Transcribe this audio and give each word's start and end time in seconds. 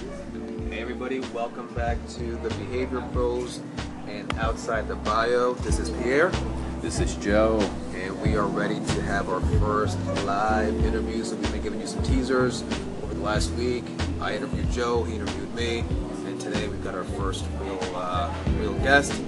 Hey 0.00 0.80
everybody, 0.80 1.20
welcome 1.34 1.66
back 1.74 1.98
to 2.14 2.36
the 2.36 2.48
Behavior 2.48 3.00
Bros 3.12 3.60
and 4.08 4.32
Outside 4.38 4.88
the 4.88 4.94
Bio. 4.94 5.52
This 5.52 5.78
is 5.78 5.90
Pierre. 5.90 6.32
This 6.80 7.00
is 7.00 7.16
Joe. 7.16 7.60
And 7.94 8.18
we 8.22 8.34
are 8.34 8.46
ready 8.46 8.76
to 8.76 9.02
have 9.02 9.28
our 9.28 9.42
first 9.60 9.98
live 10.24 10.74
interview. 10.86 11.22
So 11.22 11.36
we've 11.36 11.52
been 11.52 11.62
giving 11.62 11.80
you 11.82 11.86
some 11.86 12.02
teasers 12.02 12.62
over 13.02 13.12
the 13.12 13.20
last 13.20 13.50
week. 13.52 13.84
I 14.22 14.36
interviewed 14.36 14.70
Joe, 14.70 15.04
he 15.04 15.16
interviewed 15.16 15.54
me, 15.54 15.80
and 16.24 16.40
today 16.40 16.66
we've 16.66 16.82
got 16.82 16.94
our 16.94 17.04
first 17.04 17.44
real, 17.60 17.78
uh, 17.94 18.34
real 18.58 18.72
guest. 18.78 19.20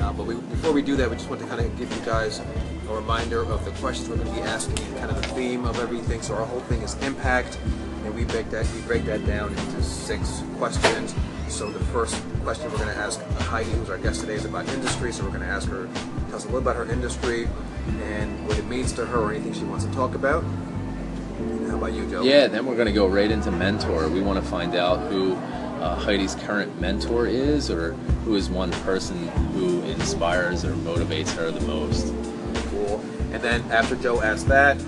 Uh, 0.00 0.12
but 0.12 0.26
we, 0.26 0.34
before 0.34 0.72
we 0.72 0.82
do 0.82 0.96
that, 0.96 1.08
we 1.08 1.14
just 1.14 1.30
want 1.30 1.40
to 1.40 1.46
kind 1.46 1.60
of 1.60 1.78
give 1.78 1.88
you 1.96 2.04
guys 2.04 2.40
a 2.88 2.92
reminder 2.92 3.44
of 3.44 3.64
the 3.64 3.70
questions 3.72 4.08
we're 4.08 4.16
going 4.16 4.28
to 4.28 4.34
be 4.34 4.40
asking 4.40 4.76
and 4.86 4.96
kind 4.96 5.10
of 5.10 5.22
the 5.22 5.28
theme 5.28 5.64
of 5.64 5.78
everything. 5.78 6.20
So 6.20 6.34
our 6.34 6.46
whole 6.46 6.60
thing 6.62 6.82
is 6.82 7.00
impact, 7.04 7.60
and 8.06 8.14
we 8.14 8.24
break 8.24 8.48
that 8.50 8.66
we 8.72 8.80
break 8.82 9.04
that 9.04 9.26
down 9.26 9.50
into 9.50 9.82
six 9.82 10.42
questions. 10.58 11.14
So 11.48 11.70
the 11.70 11.84
first 11.86 12.22
question 12.42 12.70
we're 12.70 12.78
going 12.78 12.94
to 12.94 12.96
ask 12.96 13.20
Heidi, 13.40 13.70
who's 13.70 13.90
our 13.90 13.98
guest 13.98 14.20
today, 14.20 14.34
is 14.34 14.44
about 14.44 14.68
industry. 14.68 15.12
So 15.12 15.24
we're 15.24 15.30
going 15.30 15.42
to 15.42 15.46
ask 15.46 15.68
her, 15.68 15.88
tell 16.28 16.36
us 16.36 16.44
a 16.44 16.46
little 16.46 16.60
about 16.60 16.76
her 16.76 16.90
industry 16.90 17.48
and 18.02 18.46
what 18.48 18.58
it 18.58 18.66
means 18.66 18.92
to 18.92 19.06
her 19.06 19.18
or 19.18 19.32
anything 19.32 19.52
she 19.52 19.64
wants 19.64 19.84
to 19.84 19.92
talk 19.92 20.14
about. 20.14 20.42
And 20.42 21.68
how 21.68 21.76
about 21.76 21.92
you, 21.92 22.08
Joe? 22.08 22.22
Yeah, 22.22 22.46
then 22.46 22.64
we're 22.66 22.74
going 22.76 22.86
to 22.86 22.92
go 22.92 23.06
right 23.06 23.30
into 23.30 23.50
mentor. 23.50 24.08
We 24.08 24.22
want 24.22 24.42
to 24.42 24.50
find 24.50 24.74
out 24.74 25.10
who 25.10 25.34
uh, 25.34 25.96
Heidi's 25.96 26.34
current 26.34 26.80
mentor 26.80 27.26
is 27.26 27.70
or 27.70 27.92
who 28.24 28.34
is 28.36 28.48
one 28.48 28.70
person 28.82 29.28
who 29.52 29.82
inspires 29.82 30.64
or 30.64 30.72
motivates 30.72 31.34
her 31.36 31.50
the 31.50 31.60
most. 31.66 32.12
Cool. 32.70 33.00
And 33.32 33.42
then 33.42 33.62
after 33.70 33.94
Joe 33.96 34.20
asks 34.20 34.44
that, 34.44 34.80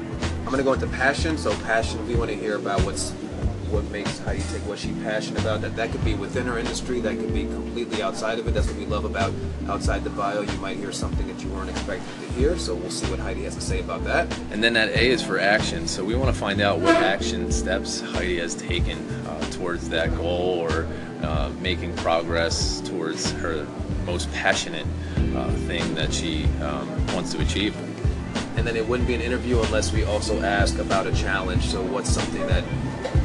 I'm 0.48 0.56
to 0.56 0.64
go 0.64 0.72
into 0.72 0.86
passion. 0.86 1.36
So 1.36 1.54
passion, 1.64 2.08
we 2.08 2.14
want 2.14 2.30
to 2.30 2.36
hear 2.36 2.56
about 2.56 2.80
what's 2.80 3.10
what 3.70 3.84
makes 3.90 4.18
Heidi 4.20 4.40
take 4.50 4.62
what 4.62 4.78
she's 4.78 4.96
passionate 5.02 5.42
about. 5.42 5.60
That 5.60 5.76
that 5.76 5.92
could 5.92 6.02
be 6.06 6.14
within 6.14 6.46
her 6.46 6.58
industry, 6.58 7.00
that 7.00 7.18
could 7.18 7.34
be 7.34 7.44
completely 7.44 8.02
outside 8.02 8.38
of 8.38 8.48
it. 8.48 8.54
That's 8.54 8.66
what 8.66 8.76
we 8.76 8.86
love 8.86 9.04
about 9.04 9.34
outside 9.68 10.04
the 10.04 10.10
bio. 10.10 10.40
You 10.40 10.58
might 10.58 10.78
hear 10.78 10.90
something 10.90 11.26
that 11.26 11.44
you 11.44 11.50
weren't 11.50 11.68
expecting 11.68 12.26
to 12.26 12.32
hear. 12.32 12.56
So 12.56 12.74
we'll 12.74 12.90
see 12.90 13.10
what 13.10 13.18
Heidi 13.18 13.42
has 13.42 13.56
to 13.56 13.60
say 13.60 13.80
about 13.80 14.04
that. 14.04 14.26
And 14.50 14.64
then 14.64 14.72
that 14.72 14.88
A 14.88 15.10
is 15.10 15.20
for 15.22 15.38
action. 15.38 15.86
So 15.86 16.02
we 16.02 16.14
want 16.14 16.34
to 16.34 16.40
find 16.40 16.62
out 16.62 16.78
what 16.78 16.96
action 16.96 17.52
steps 17.52 18.00
Heidi 18.00 18.38
has 18.38 18.54
taken 18.54 19.06
uh, 19.26 19.50
towards 19.50 19.90
that 19.90 20.16
goal 20.16 20.60
or 20.60 20.88
uh, 21.24 21.50
making 21.60 21.94
progress 21.96 22.80
towards 22.80 23.32
her 23.32 23.66
most 24.06 24.32
passionate 24.32 24.86
uh, 25.36 25.50
thing 25.66 25.94
that 25.94 26.10
she 26.10 26.44
um, 26.62 27.06
wants 27.08 27.34
to 27.34 27.42
achieve. 27.42 27.76
And 28.58 28.66
then 28.66 28.74
it 28.74 28.88
wouldn't 28.88 29.06
be 29.06 29.14
an 29.14 29.20
interview 29.20 29.60
unless 29.60 29.92
we 29.92 30.02
also 30.02 30.42
ask 30.42 30.78
about 30.78 31.06
a 31.06 31.12
challenge. 31.12 31.62
So 31.66 31.80
what's 31.80 32.10
something 32.10 32.44
that 32.48 32.64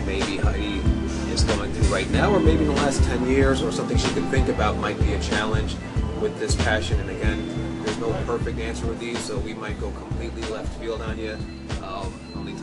maybe 0.05 0.37
Heidi 0.37 0.77
is 1.33 1.43
going 1.43 1.73
through 1.73 1.91
right 1.91 2.07
now, 2.11 2.31
or 2.31 2.39
maybe 2.39 2.61
in 2.61 2.67
the 2.67 2.75
last 2.75 3.03
10 3.05 3.27
years, 3.27 3.63
or 3.63 3.71
something 3.71 3.97
she 3.97 4.13
could 4.13 4.25
think 4.25 4.47
about 4.47 4.77
might 4.77 4.99
be 4.99 5.13
a 5.13 5.19
challenge 5.21 5.75
with 6.21 6.39
this 6.39 6.53
passion. 6.53 6.99
And 6.99 7.09
again, 7.09 7.83
there's 7.83 7.97
no 7.97 8.13
perfect 8.25 8.59
answer 8.59 8.85
with 8.85 8.99
these, 8.99 9.17
so 9.17 9.39
we 9.39 9.55
might 9.55 9.79
go 9.81 9.89
completely 9.93 10.43
left 10.49 10.71
field 10.79 11.01
on 11.01 11.17
you. 11.17 11.35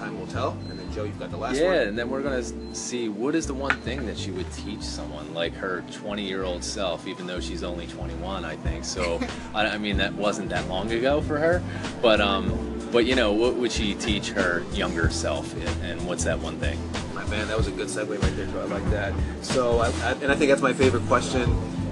Time 0.01 0.19
will 0.19 0.27
tell. 0.29 0.57
And 0.71 0.79
then 0.79 0.91
Joe, 0.95 1.05
you've 1.05 1.19
got 1.19 1.31
the 1.31 1.37
last 1.37 1.61
yeah, 1.61 1.67
one. 1.67 1.89
and 1.89 1.99
then 1.99 2.09
we're 2.09 2.23
gonna 2.23 2.43
see 2.75 3.11
what 3.11 3.35
is 3.35 3.47
the 3.47 3.53
one 3.53 3.77
thing 3.83 4.07
that 4.07 4.17
she 4.17 4.31
would 4.31 4.51
teach 4.51 4.81
someone 4.81 5.35
like 5.35 5.53
her 5.53 5.85
20 5.93 6.23
year 6.23 6.43
old 6.43 6.65
self, 6.65 7.07
even 7.07 7.27
though 7.27 7.39
she's 7.39 7.63
only 7.63 7.87
21, 7.87 8.43
I 8.47 8.57
think. 8.57 8.87
So, 8.87 9.21
I, 9.55 9.67
I 9.67 9.77
mean, 9.77 9.99
that 9.99 10.15
wasn't 10.15 10.49
that 10.49 10.67
long 10.69 10.91
ago 10.91 11.21
for 11.21 11.37
her, 11.37 11.63
but 12.01 12.19
um, 12.19 12.89
but 12.91 13.05
you 13.05 13.15
know, 13.15 13.35
what 13.35 13.57
would 13.57 13.71
she 13.71 13.95
teach 13.95 14.31
her 14.31 14.65
younger 14.73 15.11
self, 15.11 15.55
and, 15.55 15.85
and 15.85 16.07
what's 16.07 16.25
that 16.25 16.39
one 16.39 16.59
thing? 16.59 16.79
My 17.15 17.27
man, 17.27 17.47
that 17.49 17.59
was 17.59 17.67
a 17.67 17.71
good 17.71 17.89
segue 17.89 18.09
right 18.23 18.37
there. 18.37 18.47
Joe. 18.47 18.61
I 18.63 18.65
like 18.65 18.91
that. 18.91 19.13
So, 19.43 19.81
I, 19.81 19.89
I, 19.89 20.13
and 20.23 20.33
I 20.33 20.35
think 20.35 20.49
that's 20.49 20.63
my 20.63 20.73
favorite 20.73 21.05
question 21.09 21.43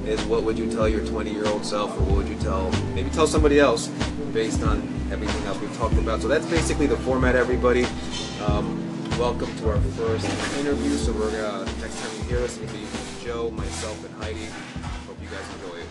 is 0.06 0.24
what 0.24 0.44
would 0.44 0.58
you 0.58 0.70
tell 0.72 0.88
your 0.88 1.04
20 1.04 1.30
year 1.30 1.46
old 1.46 1.62
self, 1.62 1.90
or 1.90 2.00
what 2.04 2.16
would 2.16 2.28
you 2.28 2.36
tell 2.36 2.70
maybe 2.94 3.10
tell 3.10 3.26
somebody 3.26 3.60
else 3.60 3.88
based 4.32 4.62
on 4.62 4.80
everything 5.10 5.44
else 5.46 5.58
we've 5.60 5.76
talked 5.76 5.94
about. 5.94 6.20
So 6.20 6.28
that's 6.28 6.46
basically 6.46 6.86
the 6.86 6.96
format, 6.98 7.34
everybody. 7.34 7.86
Um, 8.46 8.78
welcome 9.18 9.54
to 9.58 9.70
our 9.70 9.80
first 9.80 10.26
interview. 10.58 10.90
So 10.96 11.12
we're 11.12 11.30
gonna 11.30 11.64
next 11.80 12.00
time 12.00 12.16
you 12.16 12.22
hear 12.24 12.44
us, 12.44 12.58
it'll 12.58 12.74
be 12.76 12.86
Joe, 13.24 13.50
myself, 13.50 14.04
and 14.04 14.14
Heidi. 14.22 14.46
Hope 15.06 15.16
you 15.22 15.28
guys 15.28 15.44
enjoy 15.62 15.78
it. 15.78 15.88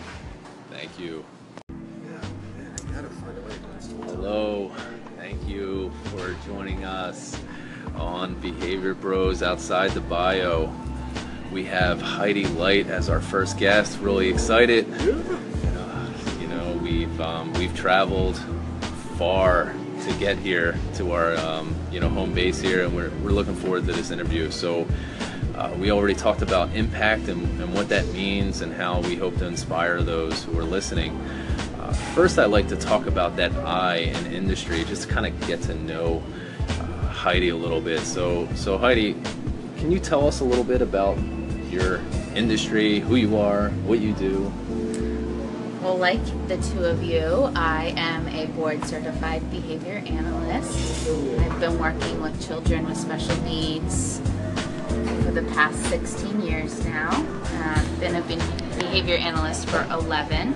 Thank 0.70 0.98
you. 0.98 1.24
Yeah, 1.68 2.20
man, 2.58 2.74
I 2.74 2.92
gotta 2.92 3.08
find 3.08 3.38
a 3.38 3.40
way 3.42 3.50
to. 3.50 3.68
Hello, 4.12 4.72
thank 5.16 5.46
you 5.48 5.92
for 6.04 6.34
joining 6.46 6.84
us 6.84 7.40
on 7.96 8.34
Behavior 8.40 8.94
Bros 8.94 9.42
Outside 9.42 9.90
the 9.92 10.00
Bio. 10.00 10.72
We 11.52 11.64
have 11.64 12.00
Heidi 12.00 12.46
Light 12.46 12.88
as 12.88 13.08
our 13.08 13.20
first 13.20 13.58
guest. 13.58 13.98
Really 14.00 14.28
excited. 14.28 14.86
Uh, 14.92 16.10
you 16.40 16.46
know, 16.48 16.78
we've 16.82 17.20
um, 17.20 17.52
we've 17.54 17.74
traveled 17.74 18.40
far 19.18 19.74
to 20.02 20.12
get 20.14 20.38
here 20.38 20.78
to 20.94 21.12
our 21.12 21.36
um, 21.38 21.74
you 21.90 21.98
know 21.98 22.08
home 22.08 22.32
base 22.32 22.60
here, 22.60 22.84
and 22.84 22.94
we're 22.94 23.10
we're 23.22 23.32
looking 23.32 23.56
forward 23.56 23.84
to 23.86 23.92
this 23.92 24.10
interview. 24.10 24.50
So. 24.50 24.86
Uh, 25.54 25.74
we 25.76 25.90
already 25.90 26.14
talked 26.14 26.40
about 26.40 26.72
impact 26.72 27.26
and, 27.26 27.42
and 27.60 27.74
what 27.74 27.88
that 27.88 28.06
means 28.12 28.60
and 28.60 28.72
how 28.72 29.00
we 29.00 29.16
hope 29.16 29.36
to 29.36 29.44
inspire 29.44 30.00
those 30.02 30.44
who 30.44 30.56
are 30.56 30.62
listening. 30.62 31.16
Uh, 31.80 31.92
first, 32.14 32.38
I'd 32.38 32.44
like 32.44 32.68
to 32.68 32.76
talk 32.76 33.06
about 33.06 33.34
that 33.38 33.50
I 33.66 33.96
in 33.96 34.32
industry, 34.32 34.84
just 34.84 35.08
to 35.08 35.08
kind 35.08 35.26
of 35.26 35.48
get 35.48 35.60
to 35.62 35.74
know 35.74 36.22
uh, 36.68 37.08
Heidi 37.08 37.48
a 37.48 37.56
little 37.56 37.80
bit. 37.80 38.02
So, 38.02 38.46
so 38.54 38.78
Heidi, 38.78 39.16
can 39.78 39.90
you 39.90 39.98
tell 39.98 40.28
us 40.28 40.38
a 40.38 40.44
little 40.44 40.62
bit 40.62 40.80
about 40.80 41.18
your 41.68 42.00
industry, 42.36 43.00
who 43.00 43.16
you 43.16 43.36
are, 43.36 43.70
what 43.84 43.98
you 43.98 44.12
do? 44.12 44.52
Well, 45.88 45.96
like 45.96 46.48
the 46.48 46.58
two 46.58 46.84
of 46.84 47.02
you, 47.02 47.50
I 47.56 47.94
am 47.96 48.28
a 48.28 48.44
board 48.48 48.84
certified 48.84 49.50
behavior 49.50 50.02
analyst. 50.04 51.08
I've 51.40 51.58
been 51.60 51.78
working 51.78 52.20
with 52.20 52.46
children 52.46 52.84
with 52.86 52.98
special 52.98 53.34
needs 53.40 54.20
for 55.24 55.30
the 55.30 55.44
past 55.54 55.82
16 55.86 56.42
years 56.42 56.84
now. 56.84 57.08
Uh, 57.10 58.00
been 58.00 58.16
a 58.16 58.20
behavior 58.20 59.16
analyst 59.16 59.66
for 59.70 59.82
11. 59.90 60.52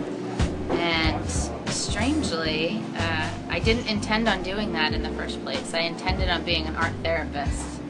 And 0.72 1.30
strangely, 1.70 2.82
uh, 2.98 3.30
I 3.48 3.58
didn't 3.58 3.88
intend 3.88 4.28
on 4.28 4.42
doing 4.42 4.74
that 4.74 4.92
in 4.92 5.02
the 5.02 5.12
first 5.12 5.42
place. 5.42 5.72
I 5.72 5.80
intended 5.80 6.28
on 6.28 6.44
being 6.44 6.66
an 6.66 6.76
art 6.76 6.92
therapist. 7.02 7.80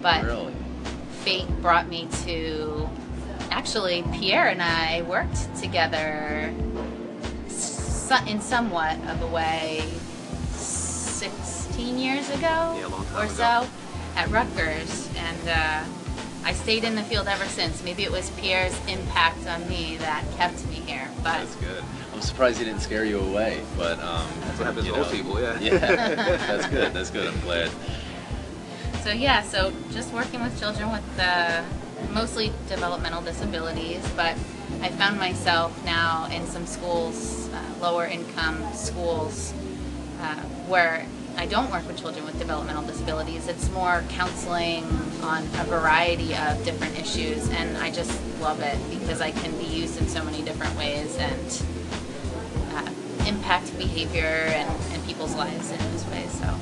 But 0.00 0.24
Really? 0.24 0.54
fate 1.24 1.46
brought 1.60 1.90
me 1.90 2.08
to 2.24 2.88
actually 3.50 4.02
Pierre 4.12 4.48
and 4.48 4.62
I 4.62 5.02
worked 5.02 5.54
together 5.56 6.54
in 8.10 8.40
somewhat 8.40 8.98
of 9.08 9.22
a 9.22 9.26
way 9.28 9.84
16 10.52 11.98
years 11.98 12.28
ago 12.30 12.76
Yeah, 12.76 12.86
a 12.86 12.88
long 12.88 13.04
time 13.06 13.16
or 13.16 13.24
ago. 13.24 13.32
so 13.34 13.66
at 14.16 14.28
Rutgers 14.30 15.08
and 15.16 15.48
uh, 15.48 15.84
I 16.44 16.52
stayed 16.52 16.84
in 16.84 16.94
the 16.96 17.02
field 17.02 17.28
ever 17.28 17.44
since. 17.44 17.84
Maybe 17.84 18.02
it 18.02 18.10
was 18.10 18.30
Pierre's 18.30 18.76
impact 18.88 19.46
on 19.46 19.66
me 19.68 19.96
that 19.98 20.24
kept 20.36 20.66
me 20.68 20.76
here, 20.76 21.08
but 21.22 21.38
That's 21.38 21.54
good. 21.56 21.84
I'm 22.12 22.20
surprised 22.22 22.58
he 22.58 22.64
didn't 22.64 22.80
scare 22.80 23.04
you 23.04 23.20
away, 23.20 23.60
but 23.76 23.98
um, 24.00 24.26
That's 24.40 24.58
what 24.58 24.66
happens 24.66 24.86
you 24.86 24.92
to 24.94 24.98
old 25.04 25.10
people, 25.12 25.40
yeah. 25.40 25.58
Yeah, 25.60 25.78
that's 25.78 26.66
good. 26.66 26.92
That's 26.92 27.10
good. 27.10 27.28
I'm 27.32 27.40
glad. 27.40 27.70
So 29.04 29.10
yeah, 29.12 29.42
so 29.42 29.72
just 29.92 30.12
working 30.12 30.42
with 30.42 30.58
children 30.58 30.90
with 30.90 31.20
uh, 31.20 31.62
mostly 32.10 32.52
developmental 32.68 33.22
disabilities, 33.22 34.04
but 34.16 34.34
I 34.82 34.88
found 34.90 35.18
myself 35.18 35.72
now 35.84 36.26
in 36.32 36.46
some 36.46 36.66
schools, 36.66 37.39
lower 37.80 38.06
income 38.06 38.62
schools, 38.74 39.52
uh, 40.20 40.34
where 40.68 41.06
I 41.36 41.46
don't 41.46 41.70
work 41.70 41.86
with 41.86 41.98
children 41.98 42.24
with 42.26 42.38
developmental 42.38 42.82
disabilities. 42.82 43.48
It's 43.48 43.70
more 43.70 44.04
counseling 44.10 44.84
on 45.22 45.42
a 45.58 45.64
variety 45.64 46.34
of 46.34 46.62
different 46.64 46.98
issues, 46.98 47.48
and 47.50 47.76
I 47.78 47.90
just 47.90 48.12
love 48.40 48.60
it 48.60 48.76
because 48.90 49.20
I 49.20 49.30
can 49.30 49.56
be 49.58 49.64
used 49.64 49.98
in 50.00 50.06
so 50.08 50.22
many 50.24 50.42
different 50.42 50.76
ways 50.76 51.16
and 51.18 51.62
uh, 52.74 52.90
impact 53.28 53.76
behavior 53.78 54.24
and, 54.24 54.68
and 54.92 55.06
people's 55.06 55.34
lives 55.34 55.70
in 55.70 55.78
those 55.90 56.04
ways. 56.06 56.30
So. 56.32 56.54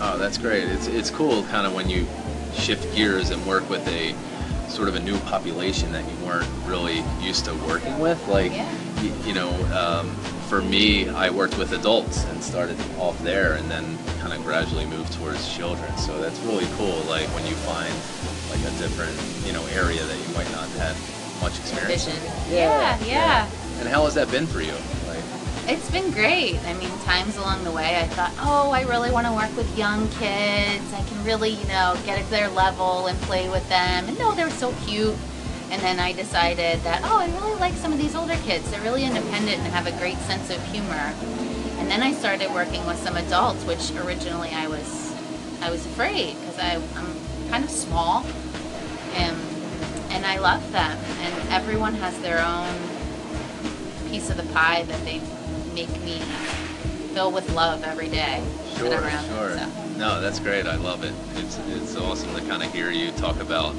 Oh, 0.00 0.18
that's 0.18 0.36
great. 0.36 0.64
It's 0.64 0.86
it's 0.88 1.10
cool, 1.10 1.42
kind 1.44 1.66
of 1.66 1.74
when 1.74 1.88
you 1.88 2.06
shift 2.54 2.94
gears 2.94 3.30
and 3.30 3.44
work 3.46 3.68
with 3.70 3.86
a 3.88 4.14
sort 4.68 4.88
of 4.88 4.94
a 4.96 5.00
new 5.00 5.16
population 5.20 5.92
that 5.92 6.04
you 6.10 6.26
weren't 6.26 6.48
really 6.66 7.02
used 7.22 7.44
to 7.46 7.54
working 7.66 7.98
with. 7.98 8.26
Like, 8.28 8.52
Yeah. 8.52 8.70
y- 8.96 9.12
you 9.24 9.32
know, 9.32 9.48
um, 9.74 10.10
for 10.46 10.62
me, 10.62 11.08
I 11.08 11.30
worked 11.30 11.58
with 11.58 11.72
adults 11.72 12.24
and 12.26 12.42
started 12.42 12.76
off 12.98 13.20
there, 13.22 13.54
and 13.54 13.70
then 13.70 13.98
kind 14.20 14.32
of 14.32 14.42
gradually 14.44 14.86
moved 14.86 15.12
towards 15.14 15.52
children. 15.52 15.96
So 15.98 16.20
that's 16.20 16.38
really 16.40 16.66
cool. 16.76 17.00
Like 17.08 17.26
when 17.34 17.46
you 17.46 17.54
find 17.66 17.92
like 18.50 18.60
a 18.60 18.78
different, 18.78 19.16
you 19.46 19.52
know, 19.52 19.64
area 19.74 20.02
that 20.04 20.16
you 20.16 20.34
might 20.34 20.50
not 20.52 20.68
have 20.78 20.96
much 21.42 21.58
experience. 21.58 22.04
Vision. 22.06 22.22
in. 22.48 22.54
Yeah, 22.54 23.04
yeah. 23.04 23.50
And 23.80 23.88
how 23.88 24.04
has 24.04 24.14
that 24.14 24.30
been 24.30 24.46
for 24.46 24.60
you? 24.60 24.72
Like, 25.06 25.22
It's 25.66 25.90
been 25.90 26.10
great. 26.12 26.58
I 26.64 26.74
mean, 26.74 26.90
times 27.00 27.36
along 27.36 27.64
the 27.64 27.72
way, 27.72 27.96
I 27.96 28.06
thought, 28.08 28.32
oh, 28.38 28.70
I 28.70 28.82
really 28.82 29.10
want 29.10 29.26
to 29.26 29.32
work 29.32 29.54
with 29.56 29.76
young 29.76 30.08
kids. 30.10 30.92
I 30.94 31.02
can 31.08 31.24
really, 31.24 31.50
you 31.50 31.66
know, 31.66 31.96
get 32.06 32.18
at 32.18 32.30
their 32.30 32.48
level 32.50 33.08
and 33.08 33.18
play 33.22 33.48
with 33.48 33.68
them. 33.68 34.08
And 34.08 34.18
no, 34.18 34.32
they're 34.34 34.50
so 34.50 34.72
cute. 34.86 35.14
And 35.70 35.82
then 35.82 35.98
I 35.98 36.12
decided 36.12 36.80
that, 36.82 37.02
oh, 37.04 37.18
I 37.18 37.26
really 37.40 37.58
like 37.58 37.74
some 37.74 37.92
of 37.92 37.98
these 37.98 38.14
older 38.14 38.36
kids. 38.44 38.70
They're 38.70 38.80
really 38.82 39.04
independent 39.04 39.58
and 39.58 39.66
have 39.72 39.86
a 39.86 39.98
great 39.98 40.18
sense 40.18 40.48
of 40.50 40.62
humor. 40.68 41.12
And 41.78 41.90
then 41.90 42.02
I 42.02 42.12
started 42.12 42.52
working 42.52 42.84
with 42.86 42.98
some 42.98 43.16
adults, 43.16 43.64
which 43.64 43.90
originally 44.04 44.50
I 44.50 44.68
was 44.68 45.14
I 45.60 45.70
was 45.70 45.84
afraid 45.86 46.36
because 46.38 46.58
I'm 46.58 46.82
kind 47.48 47.64
of 47.64 47.70
small, 47.70 48.24
and 49.14 49.36
and 50.10 50.24
I 50.24 50.38
love 50.38 50.70
them. 50.72 50.98
And 51.20 51.48
everyone 51.50 51.94
has 51.94 52.18
their 52.20 52.44
own 52.44 52.74
piece 54.10 54.30
of 54.30 54.36
the 54.36 54.52
pie 54.52 54.84
that 54.84 55.04
they 55.04 55.20
make 55.74 55.90
me 56.02 56.20
fill 57.12 57.32
with 57.32 57.52
love 57.54 57.82
every 57.84 58.08
day. 58.08 58.42
Sure, 58.76 58.90
that 58.90 58.98
I'm 58.98 59.04
around 59.04 59.26
sure. 59.26 59.54
them, 59.54 59.70
so. 59.70 59.98
No, 59.98 60.20
that's 60.20 60.38
great. 60.38 60.66
I 60.66 60.76
love 60.76 61.02
it. 61.04 61.14
It's 61.36 61.58
it's 61.68 61.96
awesome 61.96 62.34
to 62.34 62.40
kind 62.42 62.62
of 62.62 62.72
hear 62.72 62.90
you 62.90 63.10
talk 63.12 63.40
about 63.40 63.74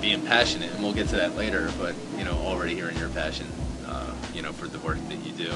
being 0.00 0.22
passionate, 0.24 0.70
and 0.72 0.82
we'll 0.82 0.92
get 0.94 1.08
to 1.08 1.16
that 1.16 1.36
later. 1.36 1.70
But 1.78 1.94
you 2.16 2.24
know, 2.24 2.32
already 2.38 2.74
hearing 2.74 2.96
your 2.98 3.08
passion, 3.10 3.46
uh, 3.86 4.12
you 4.34 4.42
know, 4.42 4.52
for 4.52 4.68
the 4.68 4.78
work 4.80 4.98
that 5.08 5.16
you 5.26 5.32
do. 5.32 5.52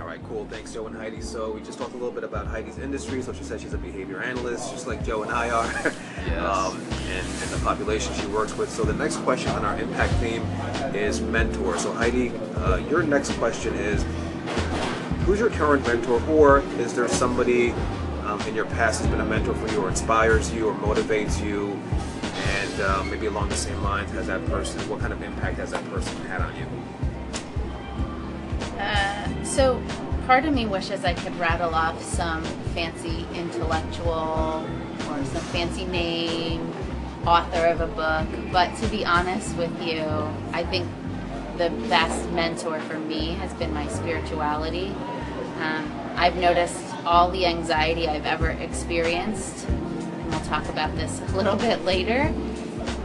All 0.00 0.06
right, 0.06 0.20
cool. 0.28 0.44
Thanks, 0.50 0.72
Joe 0.74 0.86
and 0.86 0.96
Heidi. 0.96 1.20
So 1.20 1.52
we 1.52 1.60
just 1.62 1.78
talked 1.78 1.92
a 1.92 1.96
little 1.96 2.10
bit 2.10 2.24
about 2.24 2.46
Heidi's 2.46 2.78
industry. 2.78 3.22
So 3.22 3.32
she 3.32 3.44
said 3.44 3.60
she's 3.60 3.74
a 3.74 3.78
behavior 3.78 4.22
analyst, 4.22 4.70
just 4.72 4.86
like 4.86 5.04
Joe 5.04 5.22
and 5.22 5.30
I 5.32 5.50
are, 5.50 5.64
Yes. 6.26 6.38
um, 6.44 6.76
and, 6.76 7.26
and 7.26 7.50
the 7.50 7.60
population 7.62 8.12
she 8.14 8.26
works 8.26 8.56
with. 8.56 8.70
So 8.70 8.82
the 8.84 8.92
next 8.92 9.16
question 9.18 9.50
on 9.52 9.64
our 9.64 9.78
impact 9.78 10.12
theme 10.14 10.42
is 10.94 11.20
mentor. 11.20 11.78
So 11.78 11.92
Heidi, 11.92 12.32
uh, 12.56 12.76
your 12.90 13.02
next 13.02 13.30
question 13.38 13.74
is, 13.74 14.04
who's 15.24 15.40
your 15.40 15.50
current 15.50 15.86
mentor, 15.86 16.22
or 16.28 16.60
is 16.78 16.94
there 16.94 17.08
somebody 17.08 17.72
um, 18.24 18.40
in 18.42 18.54
your 18.54 18.66
past 18.66 19.00
who's 19.00 19.10
been 19.10 19.20
a 19.20 19.24
mentor 19.24 19.54
for 19.54 19.72
you, 19.72 19.82
or 19.82 19.88
inspires 19.88 20.52
you, 20.52 20.68
or 20.68 20.74
motivates 20.74 21.42
you? 21.42 21.80
And 22.46 22.80
uh, 22.80 23.04
maybe 23.04 23.26
along 23.26 23.48
the 23.48 23.56
same 23.56 23.82
lines, 23.82 24.10
has 24.12 24.26
that 24.26 24.44
person? 24.46 24.86
What 24.88 25.00
kind 25.00 25.12
of 25.12 25.22
impact 25.22 25.56
has 25.58 25.70
that 25.70 25.84
person 25.90 26.14
had 26.26 26.42
on 26.42 26.54
you? 26.56 26.66
Uh, 28.78 29.44
so 29.44 29.82
part 30.26 30.44
of 30.44 30.52
me 30.52 30.66
wishes 30.66 31.04
I 31.04 31.14
could 31.14 31.34
rattle 31.38 31.74
off 31.74 32.02
some 32.02 32.44
fancy 32.74 33.26
intellectual 33.34 34.66
or 35.08 35.24
some 35.24 35.42
fancy 35.52 35.86
name, 35.86 36.70
author 37.26 37.66
of 37.66 37.80
a 37.80 37.86
book, 37.86 38.26
but 38.52 38.76
to 38.76 38.86
be 38.88 39.06
honest 39.06 39.56
with 39.56 39.82
you, 39.82 40.02
I 40.52 40.64
think 40.64 40.86
the 41.56 41.70
best 41.88 42.28
mentor 42.32 42.80
for 42.80 42.98
me 42.98 43.28
has 43.34 43.54
been 43.54 43.72
my 43.72 43.86
spirituality. 43.86 44.94
Um, 45.60 46.00
I've 46.16 46.36
noticed 46.36 46.80
all 47.04 47.30
the 47.30 47.46
anxiety 47.46 48.08
I've 48.08 48.26
ever 48.26 48.50
experienced, 48.50 49.66
and 49.68 50.30
we'll 50.30 50.40
talk 50.40 50.68
about 50.68 50.94
this 50.96 51.20
a 51.20 51.36
little 51.36 51.56
bit 51.68 51.84
later, 51.84 52.32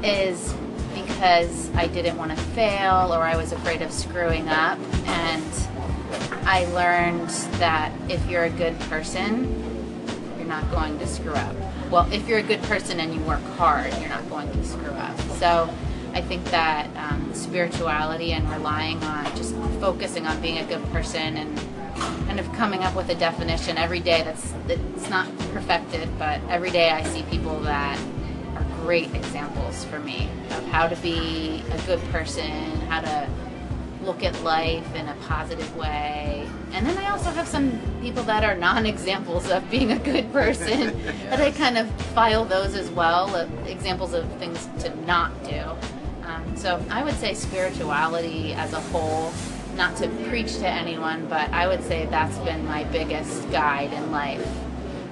is 0.03 0.53
because 0.93 1.73
I 1.75 1.87
didn't 1.87 2.17
want 2.17 2.31
to 2.31 2.37
fail 2.37 3.13
or 3.13 3.23
I 3.23 3.35
was 3.35 3.51
afraid 3.51 3.81
of 3.81 3.91
screwing 3.91 4.47
up. 4.47 4.79
And 5.07 5.43
I 6.45 6.65
learned 6.73 7.29
that 7.59 7.91
if 8.09 8.25
you're 8.29 8.45
a 8.45 8.49
good 8.49 8.79
person, 8.81 9.47
you're 10.37 10.47
not 10.47 10.69
going 10.71 10.97
to 10.99 11.07
screw 11.07 11.33
up. 11.33 11.55
Well, 11.91 12.11
if 12.11 12.27
you're 12.27 12.39
a 12.39 12.43
good 12.43 12.61
person 12.63 12.99
and 12.99 13.13
you 13.13 13.21
work 13.21 13.43
hard, 13.57 13.93
you're 13.99 14.09
not 14.09 14.27
going 14.29 14.51
to 14.51 14.63
screw 14.63 14.91
up. 14.91 15.19
So 15.37 15.69
I 16.13 16.21
think 16.21 16.43
that 16.45 16.87
um, 16.95 17.33
spirituality 17.33 18.33
and 18.33 18.49
relying 18.51 19.03
on 19.03 19.25
just 19.35 19.55
focusing 19.79 20.25
on 20.25 20.41
being 20.41 20.57
a 20.57 20.65
good 20.65 20.83
person 20.91 21.37
and 21.37 21.59
kind 21.99 22.39
of 22.39 22.51
coming 22.53 22.83
up 22.83 22.95
with 22.95 23.09
a 23.09 23.15
definition 23.15 23.77
every 23.77 23.99
day 23.99 24.21
that's 24.23 24.53
it's 24.67 25.09
not 25.09 25.27
perfected, 25.53 26.07
but 26.17 26.41
every 26.49 26.71
day 26.71 26.89
I 26.91 27.03
see 27.03 27.23
people 27.23 27.59
that 27.61 27.99
are 28.55 28.65
great 28.83 29.13
examples 29.13 29.85
for 29.85 29.99
me 29.99 30.29
of 30.51 30.65
how 30.67 30.87
to 30.87 30.95
be 30.97 31.63
a 31.71 31.81
good 31.85 32.01
person, 32.11 32.51
how 32.87 33.01
to 33.01 33.29
look 34.03 34.23
at 34.23 34.41
life 34.43 34.95
in 34.95 35.07
a 35.07 35.15
positive 35.27 35.75
way. 35.75 36.47
And 36.71 36.85
then 36.85 36.97
I 36.97 37.09
also 37.09 37.29
have 37.31 37.47
some 37.47 37.79
people 38.01 38.23
that 38.23 38.43
are 38.43 38.55
non 38.55 38.85
examples 38.85 39.49
of 39.49 39.69
being 39.69 39.91
a 39.91 39.99
good 39.99 40.31
person 40.31 41.01
that 41.29 41.39
I 41.39 41.51
kind 41.51 41.77
of 41.77 41.89
file 42.13 42.45
those 42.45 42.75
as 42.75 42.89
well, 42.91 43.35
uh, 43.35 43.47
examples 43.65 44.13
of 44.13 44.25
things 44.33 44.69
to 44.83 44.95
not 45.05 45.31
do. 45.43 45.63
Um, 46.23 46.55
so 46.55 46.83
I 46.89 47.03
would 47.03 47.15
say 47.15 47.33
spirituality 47.33 48.53
as 48.53 48.73
a 48.73 48.79
whole, 48.79 49.33
not 49.75 49.95
to 49.97 50.07
preach 50.27 50.57
to 50.57 50.67
anyone, 50.67 51.25
but 51.27 51.49
I 51.51 51.67
would 51.67 51.83
say 51.83 52.05
that's 52.07 52.37
been 52.39 52.65
my 52.65 52.83
biggest 52.85 53.49
guide 53.51 53.93
in 53.93 54.11
life. 54.11 54.45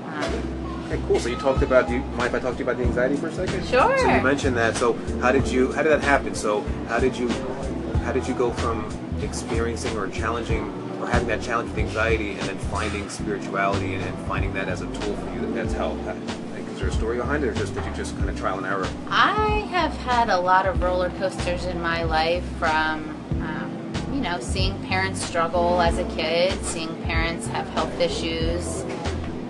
Um, 0.06 0.54
Okay, 0.88 1.02
cool. 1.06 1.20
So 1.20 1.28
you 1.28 1.36
talked 1.36 1.62
about. 1.64 1.90
Do 1.90 1.96
you 1.96 2.00
mind 2.00 2.34
if 2.34 2.36
I 2.36 2.40
talk 2.40 2.54
to 2.54 2.60
you 2.60 2.64
about 2.64 2.78
the 2.78 2.84
anxiety 2.84 3.18
for 3.18 3.28
a 3.28 3.32
second? 3.34 3.66
Sure. 3.66 3.98
So 3.98 4.10
you 4.10 4.22
mentioned 4.22 4.56
that. 4.56 4.78
So 4.78 4.94
how 5.20 5.34
did 5.34 5.46
you? 5.46 5.74
How 5.74 5.84
did 5.84 5.90
that 5.92 6.02
happen? 6.02 6.34
So 6.34 6.62
how 6.88 6.98
did 6.98 7.18
you? 7.18 7.28
How 8.06 8.14
did 8.14 8.26
you 8.26 8.34
go 8.34 8.54
from 8.54 8.88
experiencing 9.22 9.98
or 9.98 10.08
challenging 10.08 10.64
or 11.02 11.08
having 11.08 11.28
that 11.28 11.42
challenge 11.42 11.72
with 11.72 11.80
anxiety 11.80 12.32
and 12.32 12.42
then 12.44 12.58
finding 12.58 13.10
spirituality 13.10 13.96
and, 13.96 14.04
and 14.06 14.18
finding 14.28 14.54
that 14.54 14.70
as 14.70 14.82
a 14.82 14.86
tool 14.86 15.14
for 15.14 15.34
you 15.34 15.42
that 15.42 15.54
that's 15.56 15.74
helped? 15.74 16.06
Like, 16.06 16.66
is 16.70 16.80
there 16.80 16.88
a 16.88 16.92
story 16.94 17.18
behind 17.18 17.44
it, 17.44 17.50
or 17.50 17.54
just 17.54 17.74
did 17.76 17.84
you 17.86 17.94
just 17.94 18.16
kind 18.18 18.30
of 18.30 18.40
trial 18.40 18.58
and 18.58 18.66
error? 18.66 18.88
I 19.10 19.68
have 19.70 19.92
had 19.98 20.30
a 20.30 20.40
lot 20.40 20.66
of 20.66 20.82
roller 20.82 21.10
coasters 21.20 21.66
in 21.66 21.82
my 21.82 22.04
life 22.04 22.46
from, 22.60 23.10
um, 23.42 23.57
know, 24.28 24.40
seeing 24.40 24.78
parents 24.84 25.24
struggle 25.24 25.82
as 25.82 25.98
a 26.00 26.04
kid, 26.16 26.54
seeing 26.64 26.94
parents 27.04 27.48
have 27.48 27.68
health 27.70 28.00
issues, 28.00 28.84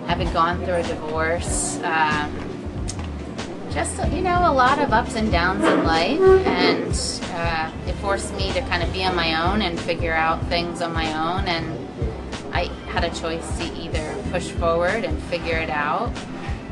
having 0.06 0.32
gone 0.32 0.64
through 0.64 0.74
a 0.74 0.82
divorce. 0.82 1.80
Um, 1.82 2.44
just, 3.70 3.96
you 4.12 4.22
know, 4.22 4.50
a 4.50 4.52
lot 4.52 4.78
of 4.78 4.92
ups 4.92 5.16
and 5.16 5.30
downs 5.30 5.64
in 5.64 5.84
life. 5.84 6.20
And 6.20 6.90
uh, 7.34 7.72
it 7.86 7.94
forced 7.96 8.34
me 8.36 8.52
to 8.52 8.60
kind 8.62 8.82
of 8.82 8.92
be 8.92 9.04
on 9.04 9.14
my 9.14 9.50
own 9.50 9.62
and 9.62 9.78
figure 9.78 10.14
out 10.14 10.44
things 10.46 10.80
on 10.80 10.92
my 10.92 11.06
own. 11.12 11.46
And 11.46 11.88
I 12.52 12.64
had 12.86 13.04
a 13.04 13.10
choice 13.10 13.58
to 13.58 13.64
either 13.74 14.14
push 14.30 14.48
forward 14.52 15.04
and 15.04 15.20
figure 15.24 15.58
it 15.58 15.70
out 15.70 16.12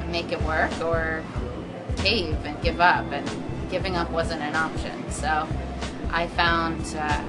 and 0.00 0.12
make 0.12 0.32
it 0.32 0.40
work 0.42 0.72
or 0.80 1.22
cave 1.96 2.36
and 2.44 2.60
give 2.62 2.80
up. 2.80 3.10
And 3.12 3.28
giving 3.70 3.96
up 3.96 4.10
wasn't 4.10 4.42
an 4.42 4.54
option. 4.54 5.10
So 5.10 5.46
I 6.10 6.28
found 6.28 6.80
uh, 6.96 7.22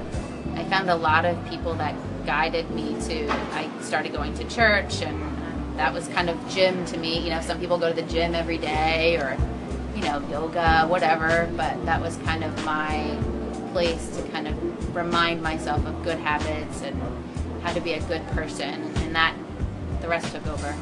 I 0.57 0.63
found 0.63 0.89
a 0.89 0.95
lot 0.95 1.23
of 1.25 1.37
people 1.49 1.75
that 1.75 1.95
guided 2.25 2.71
me 2.71 2.99
to. 3.07 3.29
I 3.53 3.69
started 3.81 4.11
going 4.11 4.33
to 4.35 4.43
church, 4.45 5.03
and 5.03 5.15
um, 5.21 5.73
that 5.77 5.93
was 5.93 6.07
kind 6.07 6.31
of 6.31 6.49
gym 6.49 6.83
to 6.85 6.97
me. 6.97 7.19
You 7.19 7.29
know, 7.29 7.41
some 7.41 7.59
people 7.59 7.77
go 7.77 7.93
to 7.93 8.01
the 8.01 8.07
gym 8.07 8.33
every 8.33 8.57
day, 8.57 9.17
or 9.17 9.37
you 9.95 10.01
know, 10.01 10.19
yoga, 10.29 10.87
whatever. 10.87 11.47
But 11.55 11.85
that 11.85 12.01
was 12.01 12.17
kind 12.17 12.43
of 12.43 12.65
my 12.65 13.15
place 13.71 14.17
to 14.17 14.23
kind 14.29 14.47
of 14.47 14.95
remind 14.95 15.43
myself 15.43 15.85
of 15.85 16.03
good 16.03 16.17
habits 16.17 16.81
and 16.81 16.99
how 17.61 17.71
to 17.73 17.79
be 17.79 17.93
a 17.93 18.01
good 18.03 18.25
person, 18.29 18.81
and 18.97 19.15
that 19.15 19.35
the 20.01 20.07
rest 20.07 20.33
took 20.33 20.47
over. 20.47 20.75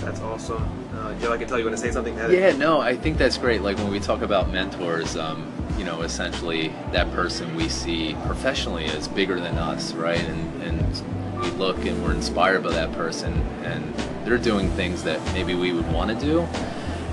That's 0.00 0.20
awesome. 0.20 0.64
Uh, 0.94 1.12
Joe, 1.20 1.32
I 1.32 1.36
can 1.36 1.48
tell 1.48 1.58
you 1.58 1.64
want 1.64 1.76
to 1.76 1.82
say 1.82 1.90
something. 1.90 2.16
Yeah, 2.16 2.56
no, 2.56 2.80
I 2.80 2.96
think 2.96 3.18
that's 3.18 3.36
great. 3.36 3.60
Like 3.60 3.76
when 3.76 3.90
we 3.90 4.00
talk 4.00 4.22
about 4.22 4.50
mentors, 4.50 5.16
um, 5.16 5.52
you 5.78 5.84
know, 5.84 6.02
essentially 6.02 6.68
that 6.92 7.10
person 7.12 7.54
we 7.54 7.68
see 7.68 8.14
professionally 8.26 8.86
is 8.86 9.08
bigger 9.08 9.38
than 9.40 9.56
us, 9.58 9.92
right? 9.92 10.20
And 10.20 10.62
and 10.62 11.40
we 11.40 11.50
look 11.50 11.84
and 11.84 12.02
we're 12.02 12.14
inspired 12.14 12.62
by 12.62 12.72
that 12.72 12.92
person, 12.92 13.32
and 13.62 13.94
they're 14.24 14.38
doing 14.38 14.70
things 14.70 15.02
that 15.04 15.22
maybe 15.34 15.54
we 15.54 15.72
would 15.72 15.90
want 15.92 16.10
to 16.10 16.24
do. 16.24 16.40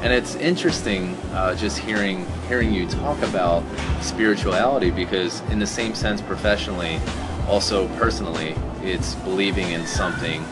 And 0.01 0.11
it's 0.11 0.35
interesting 0.35 1.15
uh, 1.33 1.55
just 1.55 1.77
hearing 1.77 2.25
hearing 2.47 2.73
you 2.73 2.87
talk 2.87 3.21
about 3.23 3.63
spirituality 4.01 4.91
because 4.91 5.41
in 5.49 5.59
the 5.59 5.67
same 5.67 5.95
sense 5.95 6.21
professionally, 6.21 6.99
also 7.47 7.87
personally, 7.97 8.55
it's 8.81 9.15
believing 9.15 9.71
in 9.71 9.85
something 9.85 10.43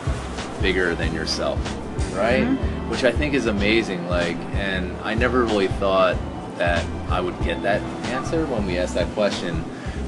bigger 0.62 0.96
than 0.96 1.14
yourself, 1.14 1.60
right? 2.16 2.46
Which 2.90 3.04
I 3.04 3.12
think 3.12 3.34
is 3.34 3.48
amazing. 3.48 4.08
Like, 4.08 4.38
and 4.54 4.96
I 5.02 5.16
never 5.16 5.44
really 5.44 5.68
thought 5.68 6.16
that 6.58 6.86
I 7.10 7.22
would 7.22 7.40
get 7.44 7.62
that 7.64 7.82
answer 8.08 8.46
when 8.46 8.66
we 8.66 8.78
asked 8.78 8.96
that 8.96 9.12
question. 9.14 9.64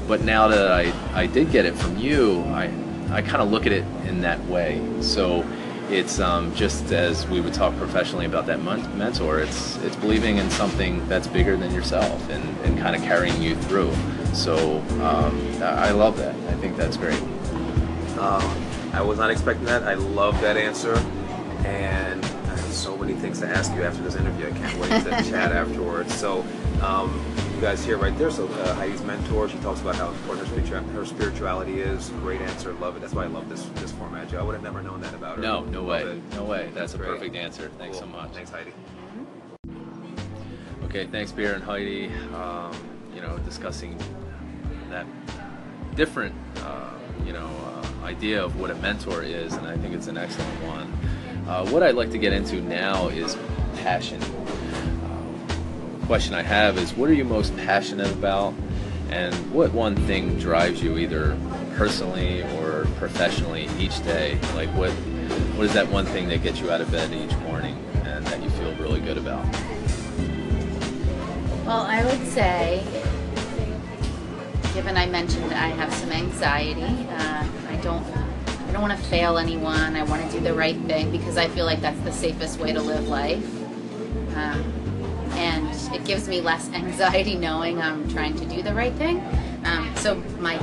But 0.06 0.22
now 0.22 0.48
that 0.48 0.70
I, 0.70 0.92
I 1.14 1.26
did 1.26 1.50
get 1.50 1.64
it 1.64 1.74
from 1.74 1.96
you, 1.96 2.42
I, 2.48 2.70
I 3.10 3.22
kind 3.22 3.42
of 3.42 3.50
look 3.50 3.66
at 3.66 3.72
it 3.72 3.84
in 4.06 4.20
that 4.20 4.44
way. 4.46 4.80
So 5.00 5.46
it's 5.90 6.20
um, 6.20 6.54
just 6.54 6.92
as 6.92 7.26
we 7.28 7.40
would 7.40 7.54
talk 7.54 7.76
professionally 7.76 8.26
about 8.26 8.46
that 8.46 8.62
mentor, 8.62 9.40
it's, 9.40 9.76
it's 9.78 9.96
believing 9.96 10.38
in 10.38 10.50
something 10.50 11.06
that's 11.08 11.26
bigger 11.26 11.56
than 11.56 11.72
yourself 11.74 12.28
and, 12.30 12.42
and 12.60 12.78
kind 12.78 12.96
of 12.96 13.02
carrying 13.02 13.40
you 13.42 13.56
through. 13.56 13.92
So 14.32 14.78
um, 15.02 15.62
I 15.62 15.90
love 15.90 16.16
that. 16.18 16.34
I 16.34 16.54
think 16.54 16.76
that's 16.76 16.96
great. 16.96 17.20
Um, 18.18 18.42
I 18.92 19.02
was 19.02 19.18
not 19.18 19.30
expecting 19.30 19.64
that. 19.66 19.82
I 19.82 19.94
love 19.94 20.40
that 20.40 20.56
answer, 20.56 20.94
and 21.66 22.24
so 22.74 22.96
many 22.96 23.14
things 23.14 23.40
to 23.40 23.46
ask 23.48 23.74
you 23.74 23.82
after 23.84 24.02
this 24.02 24.16
interview. 24.16 24.48
I 24.48 24.50
can't 24.52 24.78
wait 24.78 24.90
to 25.04 25.10
chat 25.30 25.52
afterwards. 25.52 26.14
So, 26.14 26.44
um, 26.82 27.24
you 27.54 27.60
guys 27.60 27.84
hear 27.84 27.96
right 27.96 28.16
there. 28.18 28.30
So 28.30 28.46
uh, 28.48 28.74
Heidi's 28.74 29.02
mentor, 29.02 29.48
she 29.48 29.58
talks 29.58 29.80
about 29.80 29.94
how 29.96 30.08
important 30.10 30.48
her, 30.48 30.54
spiritu- 30.60 30.88
her 30.92 31.06
spirituality 31.06 31.80
is. 31.80 32.10
Great 32.20 32.40
answer, 32.40 32.72
love 32.74 32.96
it. 32.96 33.00
That's 33.00 33.14
why 33.14 33.24
I 33.24 33.28
love 33.28 33.48
this 33.48 33.64
this 33.76 33.92
format, 33.92 34.28
Joe. 34.28 34.40
I 34.40 34.42
would 34.42 34.54
have 34.54 34.62
never 34.64 34.82
known 34.82 35.00
that 35.02 35.14
about 35.14 35.36
her. 35.36 35.42
No, 35.42 35.64
no 35.64 35.82
Love 35.84 35.88
way. 36.06 36.12
it. 36.12 36.22
No 36.34 36.44
way. 36.44 36.70
That's 36.74 36.94
a 36.94 36.98
Great. 36.98 37.10
perfect 37.10 37.36
answer. 37.36 37.70
Thanks 37.78 37.98
so 37.98 38.06
much. 38.06 38.30
Thanks, 38.32 38.50
Heidi. 38.50 38.72
Okay, 40.84 41.06
thanks, 41.06 41.32
Pierre 41.32 41.54
and 41.54 41.64
Heidi. 41.64 42.10
Um, 42.34 42.72
you 43.14 43.20
know, 43.20 43.38
discussing 43.38 43.98
that 44.90 45.06
different, 45.96 46.34
uh, 46.58 46.90
you 47.24 47.32
know, 47.32 47.46
uh, 47.46 48.04
idea 48.04 48.42
of 48.44 48.60
what 48.60 48.70
a 48.70 48.74
mentor 48.76 49.22
is, 49.22 49.54
and 49.54 49.66
I 49.66 49.76
think 49.76 49.94
it's 49.94 50.08
an 50.08 50.18
excellent 50.18 50.62
one. 50.64 50.92
Uh, 51.46 51.66
what 51.68 51.82
I'd 51.82 51.94
like 51.94 52.10
to 52.10 52.18
get 52.18 52.32
into 52.32 52.60
now 52.62 53.08
is 53.08 53.36
passion. 53.76 54.20
Uh, 54.22 56.06
question 56.06 56.34
I 56.34 56.42
have 56.42 56.78
is, 56.78 56.94
what 56.94 57.10
are 57.10 57.14
you 57.14 57.24
most 57.24 57.54
passionate 57.58 58.10
about, 58.10 58.54
and 59.10 59.34
what 59.52 59.70
one 59.72 59.94
thing 60.06 60.38
drives 60.38 60.82
you 60.82 60.96
either 60.96 61.36
personally 61.76 62.42
or 62.56 62.86
professionally 62.96 63.68
each 63.78 64.02
day? 64.04 64.38
Like, 64.54 64.70
what 64.70 64.90
what 64.90 65.66
is 65.66 65.74
that 65.74 65.86
one 65.88 66.06
thing 66.06 66.28
that 66.28 66.42
gets 66.42 66.60
you 66.60 66.70
out 66.70 66.80
of 66.80 66.90
bed 66.90 67.12
each 67.12 67.36
morning 67.40 67.76
and 68.04 68.26
that 68.26 68.42
you 68.42 68.48
feel 68.50 68.74
really 68.76 69.00
good 69.00 69.18
about? 69.18 69.44
Well, 71.66 71.82
I 71.82 72.04
would 72.04 72.26
say, 72.28 72.82
given 74.72 74.96
I 74.96 75.06
mentioned 75.06 75.52
I 75.52 75.68
have 75.68 75.92
some 75.92 76.10
anxiety, 76.10 76.82
uh, 76.82 77.46
I 77.68 77.76
don't, 77.82 78.04
don't 78.74 78.82
want 78.82 78.98
to 78.98 79.06
fail 79.06 79.38
anyone. 79.38 79.94
I 79.94 80.02
want 80.02 80.28
to 80.28 80.36
do 80.36 80.44
the 80.44 80.52
right 80.52 80.76
thing 80.82 81.12
because 81.12 81.36
I 81.36 81.46
feel 81.48 81.64
like 81.64 81.80
that's 81.80 82.00
the 82.00 82.12
safest 82.12 82.58
way 82.58 82.72
to 82.72 82.82
live 82.82 83.08
life, 83.08 83.46
um, 84.36 84.64
and 85.34 85.94
it 85.94 86.04
gives 86.04 86.28
me 86.28 86.40
less 86.40 86.68
anxiety 86.72 87.36
knowing 87.36 87.80
I'm 87.80 88.08
trying 88.10 88.34
to 88.34 88.44
do 88.44 88.62
the 88.62 88.74
right 88.74 88.92
thing. 88.94 89.24
Um, 89.64 89.94
so 89.96 90.16
my 90.40 90.58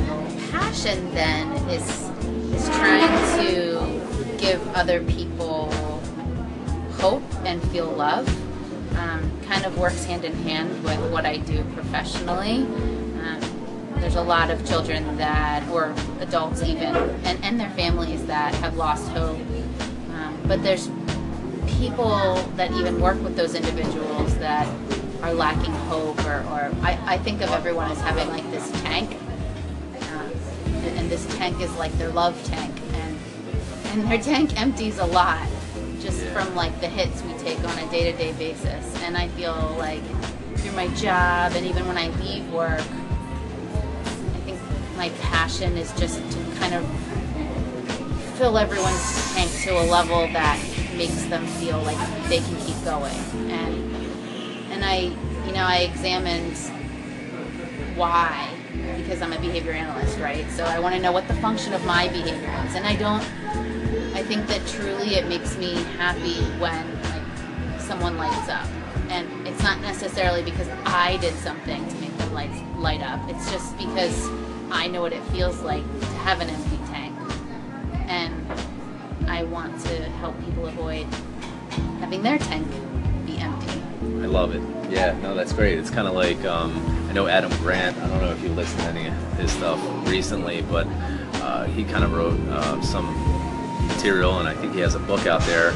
passion 0.51 1.09
then 1.11 1.51
is 1.69 2.09
is 2.53 2.67
trying 2.75 3.39
to 3.39 4.37
give 4.37 4.61
other 4.75 5.01
people 5.05 5.71
hope 6.99 7.23
and 7.45 7.63
feel 7.71 7.87
love 7.87 8.27
um, 8.97 9.31
kind 9.43 9.65
of 9.65 9.77
works 9.79 10.03
hand 10.03 10.25
in 10.25 10.33
hand 10.43 10.83
with 10.83 10.99
what 11.11 11.25
I 11.25 11.37
do 11.37 11.63
professionally. 11.75 12.67
There's 14.11 14.25
a 14.25 14.27
lot 14.27 14.51
of 14.51 14.67
children 14.67 15.15
that, 15.19 15.65
or 15.69 15.95
adults 16.19 16.61
even, 16.63 16.93
and, 17.23 17.41
and 17.45 17.57
their 17.57 17.69
families 17.69 18.25
that 18.25 18.53
have 18.55 18.75
lost 18.75 19.07
hope. 19.11 19.39
Um, 20.09 20.37
but 20.47 20.61
there's 20.61 20.89
people 21.79 22.35
that 22.57 22.73
even 22.73 22.99
work 22.99 23.23
with 23.23 23.37
those 23.37 23.55
individuals 23.55 24.37
that 24.39 24.67
are 25.21 25.33
lacking 25.33 25.71
hope, 25.87 26.19
or, 26.25 26.41
or 26.49 26.73
I, 26.81 26.99
I 27.05 27.17
think 27.19 27.41
of 27.41 27.51
everyone 27.51 27.89
as 27.89 28.01
having 28.01 28.27
like 28.27 28.43
this 28.51 28.69
tank. 28.81 29.15
Um, 30.11 30.29
and, 30.65 30.97
and 30.97 31.09
this 31.09 31.25
tank 31.37 31.61
is 31.61 31.73
like 31.77 31.93
their 31.93 32.09
love 32.09 32.35
tank, 32.43 32.77
and 32.91 33.17
and 33.93 34.11
their 34.11 34.21
tank 34.21 34.59
empties 34.59 34.97
a 34.99 35.05
lot 35.05 35.47
just 36.01 36.21
Yeah. 36.21 36.33
from 36.33 36.53
like 36.53 36.81
the 36.81 36.89
hits 36.89 37.23
we 37.23 37.31
take 37.35 37.59
on 37.63 37.79
a 37.79 37.89
day-to-day 37.91 38.31
basis 38.33 39.03
and 39.03 39.15
i 39.15 39.27
feel 39.29 39.75
like 39.77 40.01
through 40.55 40.71
my 40.71 40.87
job 40.95 41.51
and 41.53 41.63
even 41.63 41.87
when 41.87 41.95
i 41.95 42.07
leave 42.17 42.51
work 42.51 42.81
my 45.01 45.09
passion 45.21 45.77
is 45.77 45.91
just 45.93 46.17
to 46.31 46.37
kind 46.59 46.75
of 46.75 46.87
fill 48.37 48.55
everyone's 48.59 49.33
tank 49.33 49.49
to 49.63 49.71
a 49.71 49.85
level 49.89 50.27
that 50.27 50.63
makes 50.95 51.25
them 51.25 51.43
feel 51.57 51.79
like 51.79 51.97
they 52.29 52.37
can 52.37 52.55
keep 52.57 52.77
going. 52.85 53.17
And 53.49 53.73
and 54.71 54.85
i 54.85 54.97
you 55.47 55.53
know 55.53 55.65
i 55.65 55.77
examined 55.77 56.55
why 57.95 58.47
because 58.97 59.23
i'm 59.23 59.33
a 59.33 59.39
behavior 59.39 59.71
analyst 59.71 60.19
right? 60.19 60.47
So 60.51 60.65
i 60.65 60.77
want 60.77 60.93
to 60.93 61.01
know 61.01 61.11
what 61.11 61.27
the 61.27 61.33
function 61.45 61.73
of 61.73 61.83
my 61.83 62.07
behavior 62.09 62.53
is. 62.67 62.75
And 62.75 62.85
i 62.85 62.95
don't 62.95 63.25
I 64.13 64.21
think 64.21 64.45
that 64.49 64.61
truly 64.67 65.15
it 65.15 65.27
makes 65.27 65.57
me 65.57 65.73
happy 65.97 66.43
when 66.59 66.85
like 67.05 67.81
someone 67.81 68.17
lights 68.17 68.49
up, 68.49 68.67
and 69.09 69.25
it's 69.47 69.63
not 69.63 69.81
necessarily 69.81 70.43
because 70.43 70.69
I 70.85 71.17
did 71.17 71.33
something 71.35 71.81
to 71.89 71.95
make 71.95 72.15
them 72.19 72.33
light 72.33 72.51
light 72.77 73.01
up. 73.01 73.19
It's 73.29 73.49
just 73.51 73.75
because 73.79 74.29
I 74.71 74.87
know 74.87 75.01
what 75.01 75.13
it 75.13 75.21
feels 75.25 75.61
like 75.61 75.83
to 75.99 76.05
have 76.23 76.39
an 76.39 76.49
empty 76.49 76.79
tank, 76.87 77.13
and 78.07 79.29
I 79.29 79.43
want 79.43 79.79
to 79.81 80.03
help 80.21 80.39
people 80.45 80.65
avoid 80.65 81.05
having 81.99 82.23
their 82.23 82.37
tank 82.37 82.67
be 83.25 83.37
empty. 83.37 83.81
I 84.21 84.27
love 84.27 84.55
it. 84.55 84.61
Yeah, 84.89 85.17
no, 85.21 85.35
that's 85.35 85.53
great. 85.53 85.77
It's 85.77 85.89
kind 85.89 86.07
of 86.07 86.13
like 86.13 86.43
um, 86.45 86.73
I 87.09 87.13
know 87.13 87.27
Adam 87.27 87.51
Grant. 87.57 87.97
I 87.97 88.07
don't 88.07 88.21
know 88.21 88.31
if 88.31 88.41
you 88.41 88.49
listened 88.49 88.81
to 88.81 88.87
any 88.87 89.07
of 89.07 89.33
his 89.37 89.51
stuff 89.51 89.79
recently, 90.07 90.61
but 90.63 90.87
uh, 91.41 91.65
he 91.65 91.83
kind 91.83 92.03
of 92.03 92.13
wrote 92.13 92.39
uh, 92.49 92.81
some 92.81 93.05
material, 93.87 94.39
and 94.39 94.47
I 94.47 94.53
think 94.53 94.73
he 94.73 94.79
has 94.79 94.95
a 94.95 94.99
book 94.99 95.27
out 95.27 95.41
there, 95.41 95.73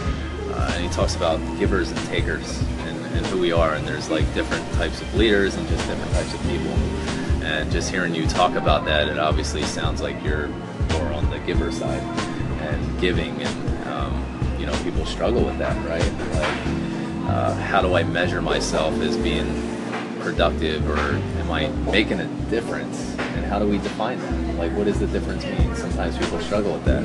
uh, 0.54 0.72
and 0.74 0.84
he 0.84 0.90
talks 0.90 1.16
about 1.16 1.40
givers 1.60 1.92
and 1.92 2.00
takers 2.08 2.60
and, 2.88 2.98
and 3.16 3.26
who 3.28 3.40
we 3.40 3.52
are. 3.52 3.76
And 3.76 3.86
there's 3.86 4.10
like 4.10 4.32
different 4.34 4.70
types 4.74 5.02
of 5.02 5.14
leaders 5.16 5.56
and 5.56 5.68
just 5.68 5.86
different 5.88 6.12
types 6.14 6.34
of 6.34 6.42
people. 6.44 6.72
And 7.56 7.72
just 7.72 7.90
hearing 7.90 8.14
you 8.14 8.28
talk 8.28 8.56
about 8.56 8.84
that, 8.84 9.08
it 9.08 9.18
obviously 9.18 9.64
sounds 9.64 10.02
like 10.02 10.22
you're 10.22 10.50
more 10.92 11.14
on 11.14 11.30
the 11.30 11.40
giver 11.40 11.72
side 11.72 12.02
and 12.62 13.00
giving, 13.00 13.42
and 13.42 13.88
um, 13.88 14.58
you 14.60 14.66
know, 14.66 14.74
people 14.84 15.06
struggle 15.06 15.42
with 15.42 15.58
that, 15.60 15.76
right? 15.88 16.04
Like 16.36 17.30
uh, 17.30 17.56
how 17.56 17.82
do 17.82 17.96
I 17.96 18.04
measure 18.04 18.42
myself 18.42 18.94
as 19.00 19.16
being 19.16 19.48
productive 20.20 20.88
or 20.90 21.00
am 21.00 21.50
I 21.50 21.68
making 21.92 22.20
a 22.20 22.28
difference? 22.50 23.18
And 23.18 23.46
how 23.46 23.60
do 23.60 23.68
we 23.68 23.78
define 23.78 24.20
that? 24.20 24.56
Like, 24.56 24.74
what 24.74 24.86
does 24.86 25.00
the 25.00 25.08
difference 25.08 25.46
mean? 25.46 25.76
Sometimes 25.78 26.18
people 26.18 26.42
struggle 26.42 26.74
with 26.74 26.84
that. 26.84 27.04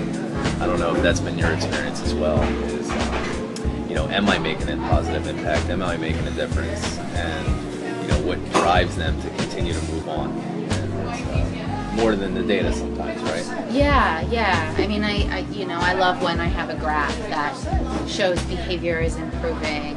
I 0.60 0.66
don't 0.66 0.80
know 0.80 0.96
if 0.96 1.02
that's 1.02 1.20
been 1.20 1.38
your 1.38 1.52
experience 1.52 2.02
as 2.02 2.12
well. 2.12 2.42
Is 2.42 2.90
um, 2.90 3.86
you 3.88 3.94
know, 3.94 4.08
am 4.08 4.28
I 4.28 4.38
making 4.38 4.68
a 4.68 4.76
positive 4.88 5.28
impact? 5.28 5.70
Am 5.70 5.80
I 5.80 5.96
making 5.96 6.26
a 6.26 6.32
difference? 6.32 6.98
And 6.98 7.69
know, 8.10 8.26
what 8.26 8.52
drives 8.52 8.96
them 8.96 9.20
to 9.22 9.28
continue 9.30 9.72
to 9.72 9.82
move 9.92 10.08
on? 10.08 10.30
Uh, 10.30 11.92
more 11.94 12.14
than 12.14 12.34
the 12.34 12.42
data 12.42 12.72
sometimes, 12.72 13.20
right? 13.22 13.70
Yeah, 13.70 14.20
yeah. 14.30 14.74
I 14.78 14.86
mean, 14.86 15.04
I, 15.04 15.26
I, 15.34 15.38
you 15.50 15.66
know, 15.66 15.78
I 15.78 15.94
love 15.94 16.22
when 16.22 16.40
I 16.40 16.46
have 16.46 16.70
a 16.70 16.76
graph 16.76 17.16
that 17.28 17.54
shows 18.08 18.40
behavior 18.44 19.00
is 19.00 19.16
improving 19.16 19.96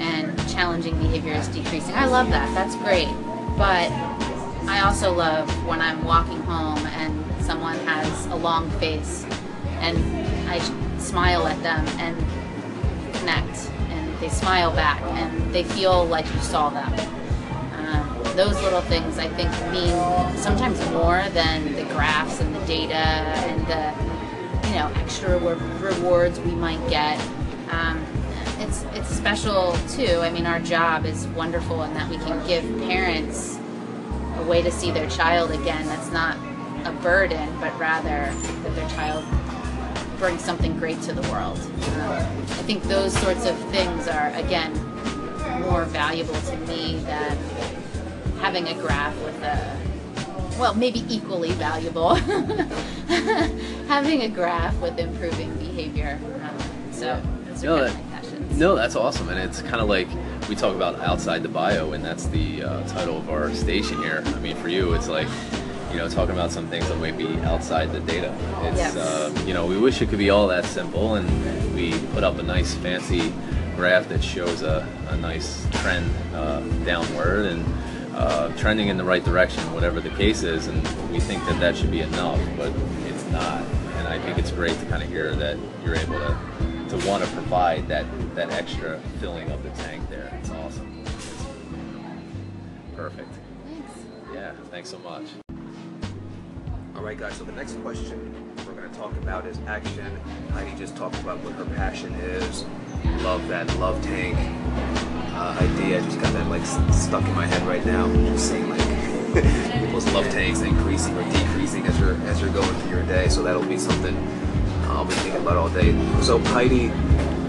and 0.00 0.36
challenging 0.48 0.96
behavior 0.98 1.34
is 1.34 1.48
decreasing. 1.48 1.94
I 1.94 2.06
love 2.06 2.30
that. 2.30 2.52
That's 2.54 2.76
great. 2.76 3.08
But 3.56 3.90
I 4.68 4.82
also 4.84 5.12
love 5.12 5.48
when 5.66 5.80
I'm 5.80 6.04
walking 6.04 6.40
home 6.42 6.84
and 6.86 7.44
someone 7.44 7.76
has 7.86 8.26
a 8.26 8.34
long 8.36 8.70
face 8.72 9.24
and 9.80 9.98
I 10.48 10.58
smile 10.98 11.46
at 11.46 11.62
them 11.62 11.86
and 12.00 12.16
connect 13.16 13.70
and 13.90 14.18
they 14.18 14.28
smile 14.28 14.74
back 14.74 15.00
and 15.02 15.54
they 15.54 15.64
feel 15.64 16.04
like 16.06 16.26
you 16.34 16.40
saw 16.40 16.70
them. 16.70 16.92
Those 18.36 18.62
little 18.62 18.82
things 18.82 19.18
I 19.18 19.28
think 19.28 19.50
mean 19.72 19.96
sometimes 20.36 20.78
more 20.90 21.24
than 21.30 21.74
the 21.74 21.84
graphs 21.84 22.38
and 22.42 22.54
the 22.54 22.60
data 22.66 22.94
and 22.94 23.66
the 23.66 24.68
you 24.68 24.74
know 24.74 24.92
extra 24.96 25.38
re- 25.38 25.54
rewards 25.80 26.38
we 26.40 26.50
might 26.50 26.86
get. 26.90 27.18
Um, 27.70 28.04
it's 28.58 28.84
it's 28.92 29.08
special 29.08 29.74
too. 29.88 30.20
I 30.20 30.28
mean, 30.28 30.44
our 30.44 30.60
job 30.60 31.06
is 31.06 31.26
wonderful 31.28 31.82
in 31.84 31.94
that 31.94 32.10
we 32.10 32.18
can 32.18 32.46
give 32.46 32.62
parents 32.86 33.58
a 34.36 34.42
way 34.42 34.60
to 34.60 34.70
see 34.70 34.90
their 34.90 35.08
child 35.08 35.50
again. 35.50 35.86
That's 35.86 36.10
not 36.12 36.36
a 36.84 36.92
burden, 37.00 37.48
but 37.58 37.76
rather 37.78 38.30
that 38.34 38.74
their 38.74 38.88
child 38.90 39.24
brings 40.18 40.44
something 40.44 40.78
great 40.78 41.00
to 41.02 41.14
the 41.14 41.22
world. 41.32 41.58
Um, 41.58 42.10
I 42.10 42.62
think 42.66 42.82
those 42.82 43.16
sorts 43.16 43.46
of 43.46 43.58
things 43.70 44.08
are 44.08 44.28
again 44.34 44.74
more 45.62 45.84
valuable 45.86 46.34
to 46.34 46.56
me 46.58 46.98
than 47.00 47.38
having 48.40 48.68
a 48.68 48.74
graph 48.74 49.16
with 49.24 49.42
a 49.42 49.76
well, 50.58 50.74
maybe 50.74 51.04
equally 51.14 51.52
valuable. 51.52 52.14
having 53.88 54.22
a 54.22 54.28
graph 54.28 54.74
with 54.80 54.98
improving 54.98 55.54
behavior. 55.56 56.18
Um, 56.42 56.58
so 56.92 57.22
those 57.46 57.62
are 57.62 57.66
No, 57.66 57.84
that- 57.84 57.94
my 57.94 58.00
passions. 58.16 58.58
No, 58.58 58.74
that's 58.74 58.96
awesome, 58.96 59.28
and 59.28 59.38
it's 59.38 59.60
kind 59.62 59.76
of 59.82 59.88
like 59.88 60.08
we 60.48 60.54
talk 60.54 60.74
about 60.74 60.98
outside 61.00 61.42
the 61.42 61.48
bio, 61.48 61.92
and 61.92 62.02
that's 62.04 62.26
the 62.28 62.62
uh, 62.62 62.88
title 62.88 63.18
of 63.18 63.28
our 63.28 63.52
station 63.54 64.02
here. 64.02 64.22
I 64.24 64.38
mean, 64.38 64.56
for 64.56 64.68
you, 64.68 64.94
it's 64.94 65.08
like 65.08 65.28
you 65.90 65.98
know 65.98 66.08
talking 66.08 66.34
about 66.34 66.50
some 66.52 66.66
things 66.68 66.88
that 66.88 66.96
might 66.98 67.18
be 67.18 67.28
outside 67.40 67.92
the 67.92 68.00
data. 68.00 68.34
It's 68.62 68.78
Yes. 68.78 68.96
uh, 68.96 69.30
you 69.46 69.52
know 69.52 69.66
we 69.66 69.76
wish 69.78 70.00
it 70.00 70.08
could 70.08 70.18
be 70.18 70.30
all 70.30 70.48
that 70.48 70.64
simple, 70.64 71.16
and 71.16 71.74
we 71.74 71.98
put 72.14 72.24
up 72.24 72.38
a 72.38 72.42
nice 72.42 72.74
fancy 72.74 73.30
graph 73.76 74.08
that 74.08 74.24
shows 74.24 74.62
a, 74.62 74.88
a 75.10 75.16
nice 75.18 75.66
trend 75.82 76.10
uh, 76.34 76.60
downward 76.86 77.44
and 77.44 77.62
uh, 78.16 78.48
trending 78.56 78.88
in 78.88 78.96
the 78.96 79.04
right 79.04 79.24
direction, 79.24 79.62
whatever 79.72 80.00
the 80.00 80.10
case 80.10 80.42
is, 80.42 80.66
and 80.66 80.82
we 81.10 81.20
think 81.20 81.44
that 81.46 81.60
that 81.60 81.76
should 81.76 81.90
be 81.90 82.00
enough, 82.00 82.40
but 82.56 82.72
it's 83.06 83.24
not. 83.30 83.62
And 83.96 84.08
I 84.08 84.18
think 84.18 84.38
it's 84.38 84.50
great 84.50 84.78
to 84.78 84.86
kind 84.86 85.02
of 85.02 85.08
hear 85.08 85.34
that 85.36 85.58
you're 85.84 85.96
able 85.96 86.18
to 86.18 86.38
to 86.88 86.98
to 86.98 87.08
want 87.08 87.24
to 87.24 87.30
provide 87.30 87.86
that 87.88 88.06
that 88.34 88.50
extra 88.50 89.00
filling 89.20 89.50
of 89.50 89.62
the 89.62 89.70
tank 89.82 90.08
there. 90.08 90.32
It's 90.40 90.50
awesome. 90.50 91.02
It's 91.04 91.46
perfect. 92.94 93.28
Thanks. 93.68 93.92
Yeah, 94.32 94.52
thanks 94.70 94.90
so 94.90 94.98
much. 94.98 95.24
All 96.94 97.02
right, 97.02 97.18
guys. 97.18 97.34
So 97.34 97.44
the 97.44 97.52
next 97.52 97.80
question 97.82 98.34
we're 98.66 98.74
going 98.74 98.90
to 98.90 98.96
talk 98.96 99.12
about 99.18 99.46
is 99.46 99.58
action. 99.66 100.18
Heidi 100.52 100.74
just 100.76 100.96
talked 100.96 101.18
about 101.20 101.38
what 101.40 101.54
her 101.54 101.64
passion 101.76 102.14
is. 102.14 102.64
Love 103.22 103.46
that 103.48 103.66
love 103.78 104.02
tank 104.02 104.36
uh, 105.36 105.56
idea. 105.60 106.00
I 106.00 106.04
just 106.04 106.20
got 106.20 106.32
that 106.32 106.48
like 106.48 106.64
stuck 106.92 107.24
in 107.24 107.34
my 107.34 107.46
head 107.46 107.62
right 107.66 107.84
now. 107.84 108.06
Just 108.32 108.50
seeing 108.50 108.68
like 108.70 108.80
people's 109.80 110.10
love 110.12 110.24
tanks 110.30 110.62
increasing 110.62 111.16
or 111.16 111.24
decreasing 111.30 111.86
as 111.86 111.98
you're 112.00 112.14
as 112.22 112.40
you're 112.40 112.52
going 112.52 112.74
through 112.80 112.90
your 112.90 113.02
day. 113.04 113.28
So 113.28 113.42
that'll 113.42 113.64
be 113.64 113.78
something 113.78 114.16
I'll 114.84 115.04
be 115.04 115.14
thinking 115.14 115.42
about 115.42 115.56
all 115.56 115.68
day. 115.68 115.92
So 116.22 116.38
Heidi, 116.38 116.88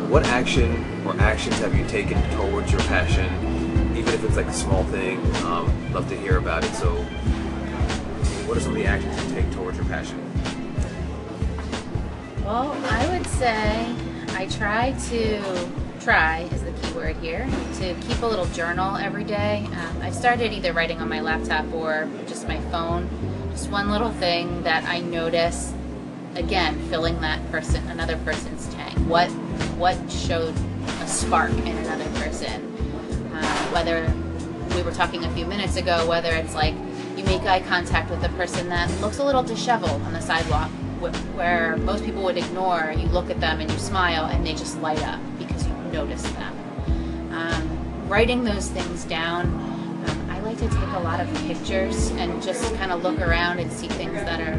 what 0.10 0.26
action 0.26 0.86
or 1.06 1.16
actions 1.20 1.58
have 1.60 1.76
you 1.76 1.86
taken 1.88 2.22
towards 2.32 2.72
your 2.72 2.82
passion? 2.82 3.26
Even 3.96 4.14
if 4.14 4.24
it's 4.24 4.36
like 4.36 4.48
a 4.48 4.54
small 4.54 4.84
thing, 4.86 5.20
um, 5.46 5.94
love 5.94 6.10
to 6.10 6.18
hear 6.18 6.38
about 6.38 6.64
it. 6.64 6.74
So 6.74 6.90
what 8.46 8.58
are 8.58 8.60
some 8.60 8.72
of 8.72 8.78
the 8.78 8.86
actions 8.86 9.24
you 9.24 9.36
take 9.36 9.52
towards 9.52 9.78
your 9.78 9.86
passion? 9.88 10.22
Well, 12.44 12.78
I 12.90 13.10
would 13.10 13.28
say 13.28 13.94
I 14.30 14.46
try 14.48 14.92
to 15.10 15.42
try 16.00 16.48
is 16.54 16.64
the 16.82 16.88
key 16.88 16.94
word 16.94 17.16
here 17.18 17.48
to 17.80 17.94
keep 18.02 18.22
a 18.22 18.26
little 18.26 18.46
journal 18.48 18.96
every 18.98 19.24
day. 19.24 19.68
Um, 19.74 20.02
I 20.02 20.12
started 20.12 20.54
either 20.54 20.74
writing 20.74 21.00
on 21.02 21.10
my 21.10 21.22
laptop 21.22 21.72
or 21.74 22.10
just 22.28 22.48
my 22.48 22.60
phone. 22.72 23.10
Just 23.52 23.70
one 23.70 23.90
little 23.90 24.12
thing 24.12 24.64
that 24.64 24.84
I 24.86 25.00
notice. 25.00 25.74
Again, 26.36 26.78
filling 26.90 27.20
that 27.22 27.40
person, 27.52 27.88
another 27.88 28.18
person's 28.18 28.72
tank. 28.74 28.96
What 29.08 29.30
what 29.78 29.98
showed 30.12 30.54
a 31.02 31.08
spark 31.08 31.52
in 31.52 31.76
another 31.78 32.10
person? 32.20 32.64
Uh, 33.34 33.70
whether 33.72 34.14
we 34.76 34.84
were 34.84 34.92
talking 34.92 35.24
a 35.24 35.34
few 35.34 35.46
minutes 35.46 35.78
ago, 35.78 36.08
whether 36.08 36.32
it's 36.34 36.54
like 36.54 36.76
you 37.16 37.24
make 37.24 37.42
eye 37.44 37.62
contact 37.62 38.12
with 38.12 38.24
a 38.24 38.30
person 38.30 38.70
that 38.70 38.90
looks 39.02 39.18
a 39.18 39.24
little 39.24 39.42
disheveled 39.42 40.02
on 40.04 40.14
the 40.14 40.22
sidewalk, 40.22 40.70
where 41.00 41.78
most 41.78 42.06
people 42.06 42.24
would 42.24 42.38
ignore, 42.38 42.94
you 42.96 43.08
look 43.08 43.30
at 43.30 43.40
them 43.40 43.60
and 43.60 43.72
you 43.72 43.78
smile 43.80 44.26
and 44.26 44.46
they 44.46 44.54
just 44.54 44.80
light 44.82 45.02
up 45.04 45.20
because 45.40 45.66
you 45.66 45.74
notice 45.92 46.24
them. 46.34 46.57
Um, 47.38 48.10
writing 48.10 48.44
those 48.44 48.70
things 48.70 49.04
down, 49.04 49.46
um, 49.46 50.28
I 50.32 50.40
like 50.40 50.58
to 50.58 50.68
take 50.68 50.94
a 50.96 51.00
lot 51.00 51.20
of 51.20 51.32
pictures 51.46 52.10
and 52.12 52.42
just 52.42 52.74
kind 52.76 52.92
of 52.92 53.04
look 53.04 53.20
around 53.20 53.60
and 53.60 53.72
see 53.72 53.88
things 53.88 54.14
that 54.14 54.42
are 54.42 54.58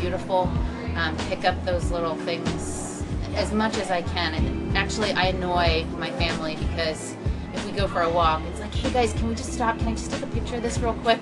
beautiful. 0.00 0.50
Um, 0.96 1.16
pick 1.28 1.44
up 1.44 1.64
those 1.64 1.92
little 1.92 2.16
things 2.16 3.04
as 3.36 3.52
much 3.52 3.78
as 3.78 3.92
I 3.92 4.02
can. 4.02 4.34
And 4.34 4.76
actually, 4.76 5.12
I 5.12 5.26
annoy 5.26 5.84
my 5.98 6.10
family 6.12 6.56
because 6.56 7.14
if 7.54 7.64
we 7.64 7.70
go 7.70 7.86
for 7.86 8.02
a 8.02 8.10
walk, 8.10 8.42
it's 8.50 8.58
like, 8.58 8.74
hey 8.74 8.90
guys, 8.90 9.12
can 9.12 9.28
we 9.28 9.36
just 9.36 9.52
stop? 9.52 9.78
Can 9.78 9.86
I 9.86 9.92
just 9.92 10.10
take 10.10 10.22
a 10.22 10.26
picture 10.26 10.56
of 10.56 10.62
this 10.62 10.78
real 10.78 10.94
quick? 10.94 11.20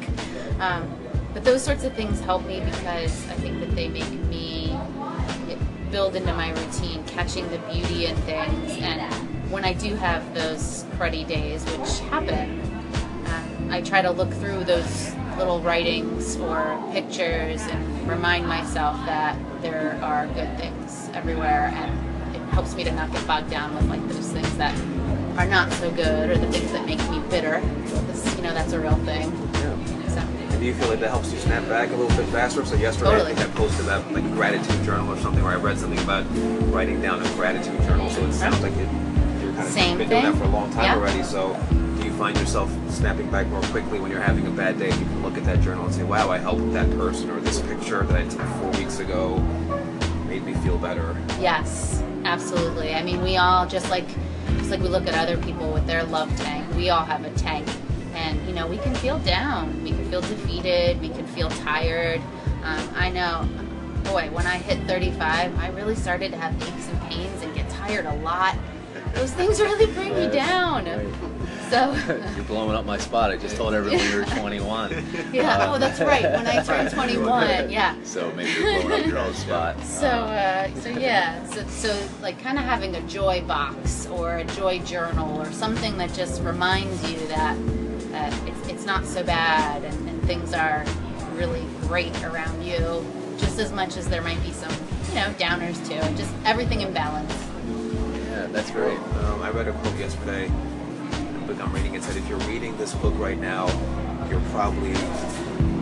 Um, 0.59 0.91
but 1.35 1.45
those 1.45 1.63
sorts 1.63 1.85
of 1.85 1.93
things 1.95 2.19
help 2.21 2.47
me 2.47 2.61
because 2.61 3.29
I 3.29 3.35
think 3.35 3.61
that 3.61 3.75
they 3.75 3.89
make 3.89 4.11
me 4.11 4.75
build 5.91 6.17
into 6.17 6.33
my 6.33 6.51
routine, 6.51 7.05
catching 7.05 7.49
the 7.51 7.59
beauty 7.59 8.07
in 8.07 8.17
things. 8.23 8.79
And 8.79 9.38
when 9.51 9.65
I 9.65 9.73
do 9.73 9.95
have 9.95 10.35
those 10.35 10.85
cruddy 10.97 11.27
days, 11.27 11.65
which 11.65 11.99
happen, 12.11 12.61
um, 13.27 13.69
I 13.71 13.81
try 13.81 14.03
to 14.03 14.11
look 14.11 14.31
through 14.35 14.65
those 14.65 15.15
little 15.39 15.61
writings 15.61 16.37
or 16.37 16.79
pictures 16.93 17.63
and 17.63 18.09
remind 18.09 18.47
myself 18.47 18.97
that 19.07 19.39
there 19.63 19.99
are 20.03 20.27
good 20.29 20.55
things 20.59 21.09
everywhere, 21.15 21.73
and 21.75 22.37
it 22.37 22.41
helps 22.51 22.75
me 22.75 22.85
to 22.85 22.93
not 22.93 23.11
get 23.13 23.27
bogged 23.27 23.51
down 23.51 23.75
with 23.75 23.89
like 23.89 24.07
those 24.09 24.31
things 24.33 24.55
that 24.59 24.77
are 25.39 25.47
not 25.47 25.73
so 25.75 25.91
good 25.93 26.31
or 26.31 26.37
the 26.37 26.51
things 26.53 26.73
that 26.73 26.85
make 26.85 26.99
me 27.11 27.21
bitter. 27.31 27.61
Because 27.85 28.37
you 28.37 28.43
know 28.43 28.53
that's 28.53 28.73
a 28.73 28.81
real 28.81 28.97
thing. 28.97 29.31
Yeah. 29.55 30.09
So, 30.09 30.21
And 30.21 30.61
do 30.61 30.67
you 30.67 30.75
feel 30.75 30.89
like 30.89 31.01
that 31.01 31.11
helps 31.11 31.33
you 31.33 31.39
snap 31.39 31.67
back 31.69 31.91
a 31.91 31.97
little 31.97 32.15
bit 32.17 32.27
faster? 32.33 32.65
So 32.67 32.75
yesterday 32.75 33.13
Totally. 33.13 33.33
I 33.33 33.35
think 33.35 33.51
I 33.51 33.57
posted 33.57 33.87
that 33.87 34.13
like 34.13 34.25
gratitude 34.33 34.85
journal 34.85 35.13
or 35.13 35.17
something 35.19 35.43
where 35.43 35.53
I 35.53 35.57
read 35.57 35.79
something 35.79 36.01
about 36.01 36.27
writing 36.73 37.01
down 37.01 37.25
a 37.25 37.29
gratitude 37.35 37.81
journal. 37.83 38.11
So 38.11 38.25
it 38.27 38.33
sounds 38.33 38.61
like 38.61 38.77
it, 38.77 38.89
kind 39.59 39.69
of 39.69 39.75
Same 39.75 39.99
been 39.99 40.09
doing 40.09 40.23
that 40.23 40.35
for 40.37 40.45
a 40.45 40.49
long 40.49 40.71
time 40.73 40.85
Yeah. 40.85 40.95
already. 40.95 41.23
So 41.23 41.57
do 41.99 42.05
you 42.05 42.13
find 42.13 42.39
yourself 42.39 42.71
snapping 42.91 43.29
back 43.31 43.47
more 43.49 43.61
quickly 43.63 43.99
when 43.99 44.11
you're 44.11 44.23
having 44.23 44.47
a 44.47 44.51
bad 44.51 44.79
day? 44.79 44.89
If 44.89 44.99
you 44.99 45.07
can 45.07 45.23
look 45.23 45.37
at 45.37 45.45
that 45.45 45.61
journal 45.61 45.85
and 45.85 45.95
say, 45.95 46.05
"Wow, 46.05 46.31
I 46.31 46.39
helped 46.39 46.73
that 46.73 46.89
person," 46.97 47.31
or 47.31 47.41
"This 47.41 47.59
picture 47.61 48.03
that 48.05 48.17
I 48.17 48.25
took 48.25 48.43
four 48.61 48.71
weeks 48.71 49.01
ago 49.01 49.43
made 50.29 50.45
me 50.45 50.55
feel 50.55 50.79
better." 50.79 51.17
Yes, 51.41 52.03
absolutely. 52.25 52.95
I 52.95 53.03
mean, 53.03 53.23
we 53.23 53.37
all 53.37 53.67
just 53.67 53.91
like 53.91 54.07
just 54.59 54.71
like 54.71 54.81
we 54.81 54.89
look 54.89 55.07
at 55.07 55.15
other 55.15 55.37
people 55.39 55.73
with 55.73 55.87
their 55.87 56.05
love 56.05 56.35
tank. 56.37 56.65
We 56.77 56.91
all 56.91 57.05
have 57.05 57.25
a 57.25 57.31
tank, 57.31 57.67
and 58.15 58.41
you 58.47 58.55
know 58.55 58.67
we 58.67 58.79
can 58.79 58.95
feel 58.95 59.19
down. 59.21 59.83
We 59.83 59.91
can 59.91 60.05
feel 60.09 60.21
defeated. 60.21 61.01
We 61.01 61.09
can 61.09 61.27
feel 61.27 61.51
tired. 61.51 62.21
Um, 62.65 62.89
I 62.97 63.11
know, 63.11 63.49
boy, 64.05 64.29
when 64.33 64.47
I 64.47 64.59
hit 64.59 64.87
35, 64.87 65.59
I 65.59 65.69
really 65.71 65.95
started 65.95 66.31
to 66.33 66.39
have 66.39 66.55
aches 66.63 66.89
and 66.89 67.01
pains 67.11 67.43
and 67.43 67.55
get 67.55 67.69
tired 67.71 68.07
a 68.07 68.15
lot. 68.17 68.55
Those 69.15 69.33
things 69.33 69.61
really 69.61 69.87
bring 69.93 70.15
me 70.15 70.29
down. 70.29 70.85
So. 71.71 71.93
You're 72.37 72.45
blowing 72.47 72.75
up 72.75 72.87
my 72.87 72.97
spot. 72.99 73.31
I 73.31 73.37
just 73.37 73.57
told 73.57 73.75
everyone 73.75 74.01
you 74.01 74.17
were 74.17 74.25
21. 74.39 75.05
Yeah. 75.33 75.57
Uh, 75.59 75.75
Oh, 75.75 75.79
that's 75.79 76.01
right. 76.01 76.23
When 76.23 76.47
I 76.47 76.63
turned 76.63 76.91
21, 76.95 77.71
yeah. 77.71 77.95
So 78.05 78.31
maybe 78.33 78.51
you're 78.53 78.83
blowing 78.83 79.01
up 79.03 79.07
your 79.07 79.19
own 79.19 79.35
spot. 79.35 79.83
So, 79.85 80.07
uh, 80.09 80.75
so 80.77 80.89
yeah, 80.89 81.45
so, 81.47 81.67
so 81.67 82.09
like 82.23 82.41
kind 82.43 82.59
of 82.59 82.65
having 82.65 82.95
a 82.97 83.03
joy 83.03 83.43
box 83.43 84.07
or 84.07 84.37
a 84.39 84.45
joy 84.45 84.79
journal 84.81 85.39
or 85.41 85.53
something 85.53 85.99
that 85.99 86.15
just 86.15 86.43
reminds 86.43 87.11
you 87.11 87.19
that 87.29 87.57
that 88.13 88.33
it's, 88.49 88.69
it's 88.69 88.85
not 88.87 89.05
so 89.05 89.23
bad 89.23 89.85
and, 89.85 90.09
and 90.09 90.23
things 90.25 90.55
are 90.55 90.87
really 91.35 91.63
great 91.83 92.15
around 92.25 92.63
you, 92.63 93.05
just 93.37 93.59
as 93.59 93.71
much 93.73 93.99
as 93.99 94.09
there 94.09 94.23
might 94.23 94.43
be 94.43 94.51
some, 94.53 94.73
you 95.11 95.15
know, 95.17 95.29
downers 95.39 95.77
too. 95.87 96.01
Just 96.17 96.33
everything 96.47 96.81
in 96.81 96.95
balance. 96.95 97.33
Yeah, 98.49 98.53
that's 98.53 98.71
great. 98.71 98.99
Um, 98.99 99.43
I 99.43 99.51
read 99.51 99.69
a 99.69 99.73
quote 99.73 99.97
yesterday. 99.99 100.49
The 100.49 101.55
book 101.55 101.61
I'm 101.63 101.73
reading 101.73 101.95
it 101.95 102.03
said, 102.03 102.17
"If 102.17 102.29
you're 102.29 102.39
reading 102.41 102.77
this 102.77 102.95
book 102.95 103.15
right 103.19 103.39
now, 103.39 103.67
you're 104.31 104.41
probably 104.53 104.95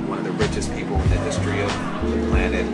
one 0.06 0.18
of 0.18 0.24
the 0.24 0.32
richest 0.32 0.74
people 0.74 1.00
in 1.00 1.10
the 1.10 1.16
history 1.18 1.60
of 1.62 1.70
the 2.10 2.26
planet, 2.30 2.64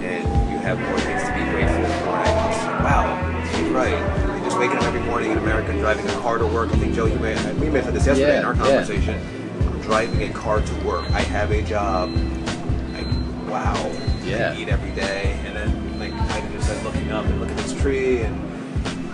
and 0.00 0.24
you 0.50 0.58
have 0.58 0.78
more 0.80 0.98
things 1.00 1.22
to 1.22 1.32
be 1.34 1.44
grateful 1.50 1.84
for." 2.04 2.10
I 2.10 2.24
like, 2.24 2.84
"Wow, 2.84 3.42
he's 3.56 3.68
right." 3.70 3.94
And 3.94 4.44
just 4.44 4.58
waking 4.58 4.76
up 4.78 4.84
every 4.84 5.00
morning 5.02 5.32
in 5.32 5.38
America, 5.38 5.72
driving 5.78 6.06
a 6.08 6.12
car 6.20 6.38
to 6.38 6.46
work. 6.46 6.70
I 6.72 6.76
think 6.76 6.94
Joe, 6.94 7.06
you 7.06 7.18
may 7.18 7.34
we 7.54 7.68
may 7.68 7.76
have 7.78 7.86
said 7.86 7.94
this 7.94 8.06
yesterday 8.06 8.36
in 8.36 8.42
Yeah, 8.42 8.48
our 8.48 8.54
yeah. 8.54 8.62
conversation. 8.62 9.20
I'm 9.66 9.80
driving 9.82 10.22
a 10.22 10.32
car 10.32 10.60
to 10.60 10.74
work. 10.86 11.10
I 11.12 11.20
have 11.22 11.50
a 11.50 11.62
job. 11.62 12.10
Like, 12.94 13.06
wow. 13.48 13.90
Yeah. 14.24 14.52
I 14.56 14.60
eat 14.60 14.68
every 14.68 14.90
day, 14.92 15.36
and 15.44 15.56
then 15.56 15.98
like 15.98 16.12
I 16.12 16.40
just 16.52 16.68
said, 16.68 16.82
looking 16.84 17.10
up 17.10 17.24
and 17.26 17.40
look 17.40 17.50
at 17.50 17.56
this 17.58 17.72
tree, 17.80 18.22
and 18.22 18.36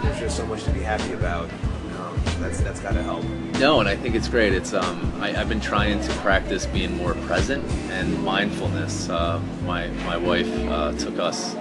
there's 0.07 0.21
just 0.21 0.37
so 0.37 0.47
much 0.47 0.63
to 0.65 0.71
be 0.71 0.81
happy 0.81 1.13
about. 1.13 1.51
Um, 1.99 2.21
that's 2.39 2.61
that's 2.61 2.81
got 2.81 2.95
to 2.95 3.03
help. 3.03 3.25
No, 3.59 3.81
and 3.81 3.89
I 3.89 3.97
think 3.97 4.15
it's 4.15 4.29
great. 4.29 4.53
It's 4.53 4.73
um, 4.73 5.13
I, 5.21 5.39
I've 5.39 5.49
been 5.49 5.61
trying 5.61 6.01
to 6.01 6.13
practice 6.15 6.67
being 6.67 6.97
more 6.97 7.15
present 7.15 7.65
and 7.91 8.23
mindfulness. 8.23 9.09
Uh, 9.09 9.41
my 9.65 9.89
my 10.05 10.17
wife 10.17 10.49
uh, 10.69 10.93
took 10.93 11.19
us 11.19 11.55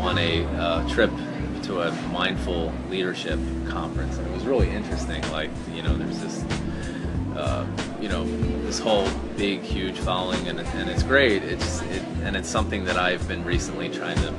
on 0.00 0.18
a 0.18 0.44
uh, 0.56 0.88
trip 0.88 1.10
to 1.62 1.82
a 1.82 1.92
mindful 2.08 2.72
leadership 2.88 3.38
conference, 3.68 4.18
and 4.18 4.26
it 4.26 4.32
was 4.32 4.44
really 4.44 4.70
interesting. 4.70 5.22
Like 5.30 5.50
you 5.72 5.82
know, 5.82 5.96
there's 5.96 6.20
this. 6.20 6.44
Uh, 7.36 7.64
you 8.00 8.08
know 8.08 8.24
this 8.64 8.78
whole 8.78 9.08
big 9.36 9.62
huge 9.62 9.96
following 9.98 10.48
and, 10.48 10.60
and 10.60 10.90
it's 10.90 11.02
great 11.02 11.42
it's 11.42 11.80
it, 11.82 12.02
and 12.24 12.36
it's 12.36 12.48
something 12.48 12.84
that 12.84 12.96
i've 12.96 13.26
been 13.28 13.42
recently 13.44 13.88
trying 13.88 14.16
to 14.16 14.34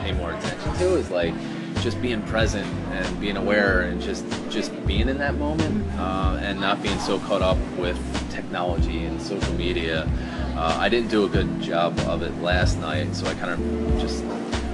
pay 0.00 0.12
more 0.12 0.32
attention 0.32 0.74
to 0.76 0.94
is 0.96 1.10
like 1.10 1.34
just 1.80 2.00
being 2.02 2.22
present 2.22 2.66
and 2.92 3.20
being 3.20 3.36
aware 3.36 3.82
and 3.82 4.00
just 4.00 4.24
just 4.50 4.70
being 4.86 5.08
in 5.08 5.18
that 5.18 5.34
moment 5.36 5.86
uh, 5.98 6.38
and 6.40 6.60
not 6.60 6.82
being 6.82 6.98
so 7.00 7.18
caught 7.20 7.42
up 7.42 7.58
with 7.78 7.98
technology 8.30 9.04
and 9.04 9.20
social 9.20 9.52
media. 9.54 10.08
Uh, 10.56 10.76
i 10.78 10.88
didn't 10.88 11.08
do 11.08 11.24
a 11.24 11.28
good 11.28 11.48
job 11.62 11.98
of 12.00 12.22
it 12.22 12.34
last 12.42 12.78
night 12.80 13.14
so 13.14 13.26
i 13.26 13.34
kind 13.34 13.50
of 13.52 14.00
just 14.00 14.22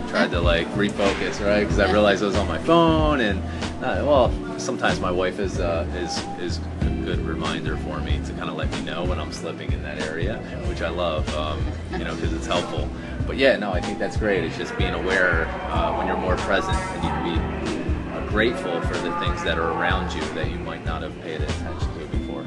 tried 0.09 0.31
to 0.31 0.40
like 0.40 0.66
refocus 0.69 1.45
right? 1.45 1.61
Because 1.61 1.79
i 1.79 1.90
realized 1.92 2.23
i 2.23 2.27
was 2.27 2.37
on 2.37 2.49
my 2.49 2.59
phone 2.59 3.21
and 3.21 3.38
uh, 3.85 4.03
well 4.05 4.59
sometimes 4.59 4.99
my 4.99 5.11
wife 5.11 5.38
is 5.38 5.61
uh, 5.61 5.87
is 5.97 6.19
is 6.40 6.59
a 6.81 7.05
good 7.05 7.21
reminder 7.21 7.77
for 7.77 8.01
me 8.01 8.21
to 8.25 8.33
kind 8.33 8.49
of 8.49 8.57
let 8.57 8.71
me 8.73 8.81
know 8.83 9.05
when 9.05 9.21
i'm 9.21 9.33
slipping 9.33 9.71
in 9.71 9.83
that 9.83 10.01
area 10.03 10.38
which 10.69 10.83
i 10.83 10.88
love 10.88 11.29
um, 11.37 11.64
you 11.92 12.05
know 12.05 12.14
because 12.16 12.33
it's 12.33 12.47
helpful 12.47 12.88
but 13.27 13.37
yeah 13.37 13.57
no 13.57 13.73
i 13.73 13.81
think 13.81 13.99
that's 13.99 14.17
great 14.17 14.45
it's 14.45 14.57
just 14.57 14.77
being 14.79 14.95
aware 14.95 15.47
uh, 15.71 15.95
when 15.97 16.07
you're 16.07 16.17
more 16.17 16.37
present 16.37 16.77
and 16.77 17.03
you 17.05 17.11
can 17.11 17.25
be 17.25 18.12
uh, 18.12 18.27
grateful 18.29 18.81
for 18.83 18.95
the 18.99 19.12
things 19.21 19.43
that 19.43 19.59
are 19.59 19.73
around 19.73 20.12
you 20.15 20.21
that 20.35 20.51
you 20.51 20.59
might 20.59 20.85
not 20.85 21.03
have 21.03 21.21
paid 21.23 21.41
attention 21.41 21.99
to 21.99 22.07
before 22.17 22.45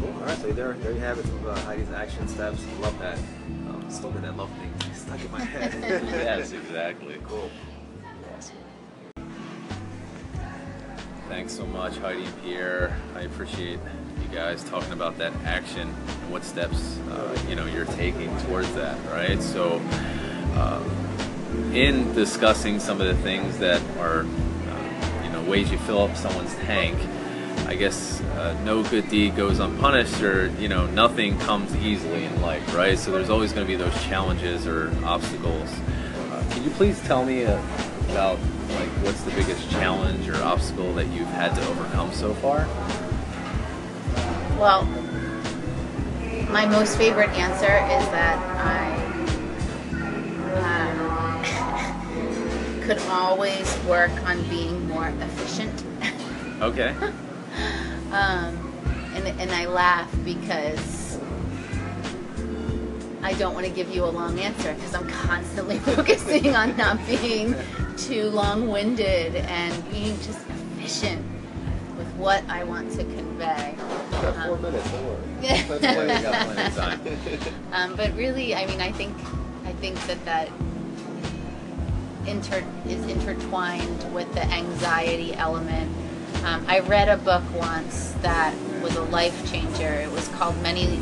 Cool. 0.00 0.14
All 0.14 0.20
right, 0.20 0.38
so 0.38 0.50
there, 0.52 0.72
there 0.74 0.92
you 0.92 1.00
have 1.00 1.18
it. 1.18 1.26
Some 1.26 1.46
of 1.46 1.48
uh, 1.48 1.60
Heidi's 1.60 1.90
action 1.90 2.26
steps. 2.26 2.64
Love 2.80 2.98
that. 3.00 3.18
Um, 3.68 3.84
still 3.90 4.10
got 4.10 4.22
that 4.22 4.34
love 4.34 4.50
thing 4.52 4.72
stuck 4.94 5.22
in 5.22 5.30
my 5.30 5.42
head. 5.42 5.74
yes 6.04 6.52
exactly 6.52 7.18
Cool. 7.26 7.50
awesome 8.34 8.56
Thanks 11.28 11.52
so 11.52 11.66
much, 11.66 11.96
Heidi 11.98 12.24
and 12.24 12.42
Pierre. 12.42 12.96
I 13.14 13.22
appreciate 13.22 13.78
you 14.20 14.28
guys 14.28 14.62
talking 14.64 14.92
about 14.92 15.18
that 15.18 15.32
action 15.44 15.88
and 15.88 16.30
what 16.30 16.44
steps 16.44 16.98
uh, 17.10 17.36
you 17.48 17.54
know 17.54 17.66
you're 17.66 17.84
taking 17.86 18.36
towards 18.40 18.72
that, 18.74 18.98
right? 19.10 19.42
So, 19.42 19.80
uh, 20.54 20.82
in 21.72 22.12
discussing 22.14 22.80
some 22.80 23.00
of 23.00 23.06
the 23.06 23.22
things 23.22 23.58
that 23.58 23.82
are 23.98 24.20
uh, 24.20 25.22
you 25.24 25.30
know 25.30 25.42
ways 25.48 25.70
you 25.70 25.78
fill 25.78 26.02
up 26.02 26.16
someone's 26.16 26.54
tank, 26.56 26.98
I 27.66 27.74
guess 27.74 28.20
uh, 28.20 28.60
no 28.64 28.82
good 28.82 29.08
deed 29.08 29.36
goes 29.36 29.58
unpunished, 29.58 30.22
or 30.22 30.48
you 30.58 30.68
know 30.68 30.86
nothing 30.86 31.38
comes 31.40 31.74
easily 31.76 32.24
in 32.24 32.42
life, 32.42 32.74
right? 32.74 32.98
So 32.98 33.10
there's 33.10 33.30
always 33.30 33.52
going 33.52 33.66
to 33.66 33.70
be 33.70 33.76
those 33.76 33.94
challenges 34.04 34.66
or 34.66 34.92
obstacles. 35.04 35.70
Uh, 36.30 36.44
can 36.50 36.64
you 36.64 36.70
please 36.70 37.00
tell 37.02 37.24
me 37.24 37.44
uh, 37.44 37.60
about 38.10 38.38
like 38.70 38.88
what's 39.02 39.22
the 39.22 39.30
biggest 39.32 39.70
challenge 39.70 40.28
or 40.28 40.36
obstacle 40.42 40.92
that 40.94 41.06
you've 41.08 41.28
had 41.28 41.54
to 41.54 41.68
overcome 41.68 42.12
so 42.12 42.34
far? 42.34 42.68
Well, 44.60 44.84
my 46.50 46.66
most 46.66 46.98
favorite 46.98 47.30
answer 47.30 47.64
is 47.64 48.06
that 48.10 48.36
I 48.60 48.92
um, 50.60 51.42
could 52.82 52.98
always 53.08 53.74
work 53.84 54.10
on 54.28 54.42
being 54.50 54.86
more 54.86 55.08
efficient. 55.08 55.82
Okay. 56.60 56.94
Um, 58.12 58.52
and, 59.14 59.26
and 59.40 59.50
I 59.50 59.64
laugh 59.64 60.14
because 60.26 61.18
I 63.22 63.32
don't 63.38 63.54
want 63.54 63.64
to 63.64 63.72
give 63.72 63.88
you 63.88 64.04
a 64.04 64.12
long 64.12 64.38
answer 64.38 64.74
because 64.74 64.94
I'm 64.94 65.08
constantly 65.08 65.78
focusing 65.78 66.54
on 66.54 66.76
not 66.76 66.98
being 67.06 67.54
too 67.96 68.28
long 68.28 68.68
winded 68.68 69.36
and 69.36 69.90
being 69.90 70.18
just 70.18 70.46
efficient 70.50 71.24
with 71.96 72.12
what 72.16 72.44
I 72.50 72.64
want 72.64 72.92
to 72.92 73.04
convey. 73.04 73.74
Got 74.22 74.34
four 74.46 74.56
Um, 74.56 74.62
minutes, 74.62 74.90
don't 74.90 75.06
worry. 75.06 75.16
Yeah. 75.42 75.62
Plenty 75.66 75.84
Yeah, 75.86 75.92
of 75.92 76.16
we 76.16 76.22
got 76.22 76.46
plenty 76.46 76.68
of 76.68 76.76
time. 76.76 77.00
Um, 77.72 77.96
but 77.96 78.14
really, 78.16 78.54
I 78.54 78.66
mean, 78.66 78.80
I 78.80 78.92
think 78.92 79.14
I 79.64 79.72
think 79.74 79.96
that 80.06 80.22
that 80.24 80.48
inter 82.26 82.62
is 82.88 83.04
intertwined 83.06 84.12
with 84.12 84.32
the 84.34 84.44
anxiety 84.44 85.34
element. 85.34 85.90
Um, 86.44 86.64
I 86.68 86.80
read 86.80 87.08
a 87.08 87.16
book 87.16 87.42
once 87.54 88.12
that 88.22 88.54
was 88.82 88.96
a 88.96 89.02
life 89.04 89.50
changer. 89.50 89.88
It 89.92 90.10
was 90.10 90.28
called 90.28 90.60
Many 90.62 90.98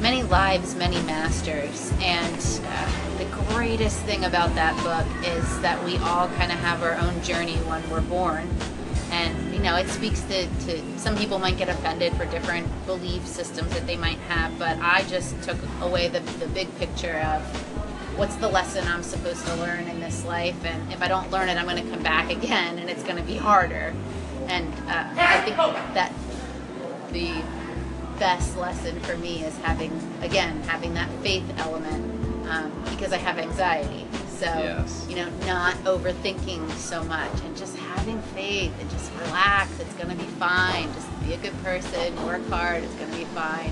Many 0.00 0.22
Lives, 0.24 0.74
Many 0.74 1.00
Masters, 1.02 1.92
and 2.00 2.60
uh, 2.66 3.18
the 3.18 3.24
greatest 3.52 3.98
thing 4.00 4.24
about 4.24 4.52
that 4.56 4.74
book 4.82 5.06
is 5.26 5.60
that 5.60 5.82
we 5.84 5.96
all 5.98 6.26
kind 6.30 6.50
of 6.50 6.58
have 6.58 6.82
our 6.82 6.94
own 6.96 7.22
journey 7.22 7.56
when 7.68 7.88
we're 7.90 8.00
born. 8.00 8.48
And 9.12 9.54
you 9.54 9.60
know, 9.60 9.76
it 9.76 9.88
speaks 9.88 10.22
to, 10.22 10.46
to 10.66 10.98
some 10.98 11.16
people 11.16 11.38
might 11.38 11.58
get 11.58 11.68
offended 11.68 12.14
for 12.14 12.24
different 12.26 12.66
belief 12.86 13.26
systems 13.26 13.70
that 13.74 13.86
they 13.86 13.96
might 13.96 14.18
have, 14.20 14.58
but 14.58 14.78
I 14.80 15.02
just 15.04 15.40
took 15.42 15.58
away 15.82 16.08
the, 16.08 16.20
the 16.40 16.46
big 16.48 16.74
picture 16.78 17.18
of 17.26 17.42
what's 18.18 18.36
the 18.36 18.48
lesson 18.48 18.86
I'm 18.88 19.02
supposed 19.02 19.46
to 19.46 19.54
learn 19.56 19.86
in 19.88 20.00
this 20.00 20.24
life, 20.24 20.56
and 20.64 20.92
if 20.92 21.02
I 21.02 21.08
don't 21.08 21.30
learn 21.30 21.48
it, 21.48 21.56
I'm 21.58 21.66
going 21.66 21.82
to 21.82 21.90
come 21.90 22.02
back 22.02 22.30
again, 22.30 22.78
and 22.78 22.88
it's 22.90 23.02
going 23.02 23.16
to 23.16 23.22
be 23.22 23.36
harder. 23.36 23.94
And 24.48 24.72
uh, 24.88 25.08
I 25.16 25.40
think 25.42 25.56
that 25.94 26.12
the 27.12 27.42
best 28.18 28.56
lesson 28.56 28.98
for 29.00 29.16
me 29.18 29.42
is 29.44 29.56
having, 29.58 29.92
again, 30.22 30.60
having 30.62 30.94
that 30.94 31.10
faith 31.22 31.44
element 31.58 32.48
um, 32.48 32.72
because 32.90 33.12
I 33.12 33.18
have 33.18 33.38
anxiety. 33.38 34.06
So, 34.28 34.46
Yes. 34.46 35.06
you 35.08 35.16
know, 35.16 35.28
not 35.46 35.74
overthinking 35.84 36.68
so 36.72 37.04
much 37.04 37.30
and 37.44 37.56
just 37.56 37.76
having 38.02 38.20
faith 38.34 38.72
and 38.80 38.90
just 38.90 39.12
relax. 39.26 39.78
It's 39.78 39.94
going 39.94 40.08
to 40.08 40.16
be 40.16 40.28
fine. 40.32 40.92
Just 40.94 41.08
be 41.24 41.34
a 41.34 41.36
good 41.36 41.56
person, 41.62 42.26
work 42.26 42.44
hard. 42.48 42.82
It's 42.82 42.94
going 42.94 43.10
to 43.12 43.16
be 43.16 43.24
fine. 43.26 43.70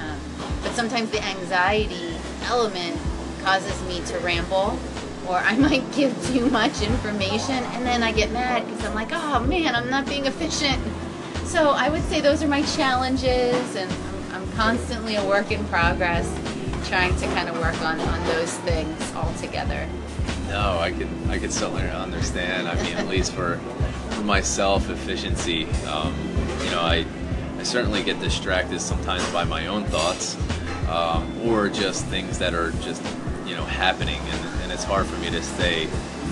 Um, 0.00 0.20
but 0.62 0.72
sometimes 0.72 1.10
the 1.10 1.24
anxiety 1.24 2.14
element 2.44 3.00
causes 3.42 3.82
me 3.88 4.04
to 4.06 4.18
ramble 4.18 4.78
or 5.26 5.36
I 5.36 5.56
might 5.68 5.90
give 5.92 6.12
too 6.26 6.50
much 6.50 6.82
information 6.82 7.64
and 7.72 7.86
then 7.86 8.02
I 8.02 8.12
get 8.12 8.30
mad 8.32 8.66
because 8.66 8.84
I'm 8.84 8.94
like, 8.94 9.12
oh 9.12 9.40
man, 9.40 9.74
I'm 9.74 9.88
not 9.88 10.06
being 10.06 10.26
efficient. 10.26 10.82
So 11.44 11.70
I 11.70 11.88
would 11.88 12.02
say 12.02 12.20
those 12.20 12.42
are 12.42 12.48
my 12.48 12.60
challenges 12.62 13.76
and 13.76 13.90
I'm, 13.90 14.42
I'm 14.42 14.52
constantly 14.52 15.14
a 15.14 15.26
work 15.26 15.50
in 15.50 15.64
progress 15.68 16.28
trying 16.86 17.16
to 17.16 17.26
kind 17.28 17.48
of 17.48 17.58
work 17.58 17.80
on, 17.80 17.98
on 17.98 18.26
those 18.26 18.52
things 18.58 19.14
all 19.14 19.32
together. 19.34 19.88
No, 20.48 20.78
I 20.78 20.92
could 20.92 21.08
I 21.28 21.38
could 21.38 21.52
certainly 21.52 21.82
understand. 21.82 22.68
I 22.68 22.74
mean, 22.82 22.94
at 22.94 23.06
least 23.06 23.32
for 23.32 23.58
for 24.10 24.22
myself, 24.22 24.88
efficiency. 24.88 25.66
Um, 25.86 26.14
you 26.64 26.70
know, 26.70 26.80
I 26.80 27.04
I 27.58 27.62
certainly 27.62 28.02
get 28.02 28.18
distracted 28.20 28.80
sometimes 28.80 29.28
by 29.30 29.44
my 29.44 29.66
own 29.66 29.84
thoughts, 29.84 30.36
um, 30.88 31.40
or 31.46 31.68
just 31.68 32.06
things 32.06 32.38
that 32.38 32.54
are 32.54 32.70
just 32.82 33.02
you 33.46 33.56
know 33.56 33.64
happening, 33.64 34.18
and, 34.18 34.62
and 34.62 34.72
it's 34.72 34.84
hard 34.84 35.06
for 35.06 35.18
me 35.20 35.30
to 35.30 35.42
stay 35.42 35.86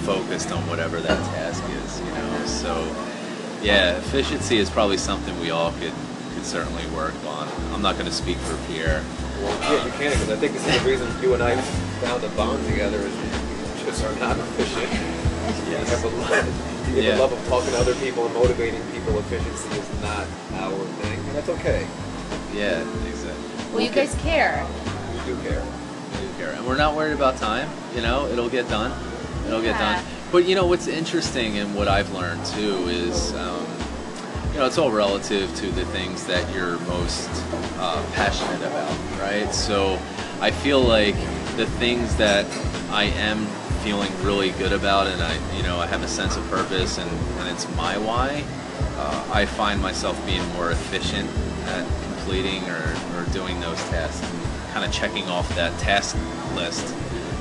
focused 0.04 0.50
on 0.50 0.66
whatever 0.66 0.98
that 1.00 1.18
task 1.34 1.62
is. 1.84 2.00
You 2.00 2.06
know, 2.06 2.46
so 2.46 2.96
yeah, 3.62 3.98
efficiency 3.98 4.56
is 4.56 4.70
probably 4.70 4.96
something 4.96 5.38
we 5.40 5.50
all 5.50 5.72
could 5.72 5.92
could 6.32 6.44
certainly 6.44 6.86
work 6.96 7.14
on. 7.26 7.48
I'm 7.74 7.82
not 7.82 7.94
going 7.94 8.06
to 8.06 8.12
speak 8.12 8.38
for 8.38 8.56
Pierre. 8.66 9.04
Well, 9.42 9.74
yeah, 9.74 9.84
you 9.84 9.90
can 9.92 10.10
because 10.10 10.30
I 10.30 10.36
think 10.36 10.54
this 10.54 10.66
is 10.66 10.82
the 10.82 10.88
reason 10.88 11.22
you 11.22 11.34
and 11.34 11.42
I 11.42 11.60
found 12.00 12.24
a 12.24 12.28
bond 12.30 12.66
together 12.66 12.98
is 12.98 13.45
we 14.00 14.06
are 14.06 14.14
not 14.18 14.36
efficient. 14.38 14.92
You 15.70 15.76
have 15.76 16.04
a 16.04 16.08
lot, 16.08 16.30
you 16.30 16.94
have 16.96 17.04
Yeah. 17.04 17.16
a 17.16 17.20
love 17.20 17.32
of 17.32 17.48
talking 17.48 17.70
to 17.70 17.78
other 17.78 17.94
people 17.96 18.26
and 18.26 18.34
motivating 18.34 18.82
people. 18.92 19.18
Efficiency 19.18 19.68
is 19.78 20.02
not 20.02 20.26
our 20.60 20.76
thing, 21.02 21.18
and 21.18 21.34
that's 21.36 21.48
okay. 21.48 21.86
Yeah, 22.54 22.82
exactly. 23.08 23.32
Well, 23.72 23.80
you 23.82 23.90
guys 23.90 24.14
care. 24.22 24.66
We 25.14 25.32
do 25.32 25.40
care. 25.42 25.62
We 26.12 26.26
do 26.26 26.32
care. 26.38 26.52
And 26.52 26.66
we're 26.66 26.76
not 26.76 26.94
worried 26.94 27.14
about 27.14 27.36
time. 27.36 27.68
You 27.94 28.02
know, 28.02 28.26
it'll 28.28 28.48
get 28.48 28.68
done. 28.68 28.92
It'll 29.46 29.62
get 29.62 29.78
done. 29.78 30.02
But 30.32 30.44
you 30.46 30.54
know 30.54 30.66
what's 30.66 30.88
interesting 30.88 31.58
and 31.58 31.74
what 31.74 31.88
I've 31.88 32.12
learned 32.12 32.44
too 32.46 32.88
is, 32.88 33.32
um, 33.34 33.66
you 34.52 34.58
know, 34.58 34.66
it's 34.66 34.78
all 34.78 34.90
relative 34.90 35.54
to 35.56 35.70
the 35.70 35.84
things 35.86 36.26
that 36.26 36.52
you're 36.52 36.78
most 36.80 37.28
uh, 37.78 38.04
passionate 38.12 38.62
about, 38.62 38.90
right? 39.20 39.52
So 39.54 39.98
I 40.40 40.50
feel 40.50 40.80
like 40.80 41.14
the 41.56 41.66
things 41.78 42.16
that 42.16 42.44
I 42.96 43.04
am 43.04 43.44
feeling 43.84 44.10
really 44.22 44.52
good 44.52 44.72
about, 44.72 45.06
it 45.06 45.12
and 45.12 45.22
I, 45.22 45.54
you 45.54 45.62
know, 45.62 45.76
I 45.76 45.86
have 45.86 46.02
a 46.02 46.08
sense 46.08 46.34
of 46.38 46.48
purpose, 46.48 46.96
and, 46.96 47.10
and 47.10 47.48
it's 47.50 47.68
my 47.76 47.98
why. 47.98 48.42
Uh, 48.96 49.28
I 49.34 49.44
find 49.44 49.82
myself 49.82 50.16
being 50.24 50.42
more 50.54 50.70
efficient 50.70 51.28
at 51.66 51.86
completing 52.04 52.64
or, 52.70 52.96
or 53.14 53.24
doing 53.34 53.60
those 53.60 53.76
tasks, 53.90 54.26
and 54.26 54.72
kind 54.72 54.82
of 54.82 54.92
checking 54.92 55.24
off 55.28 55.46
that 55.56 55.78
task 55.78 56.16
list, 56.54 56.94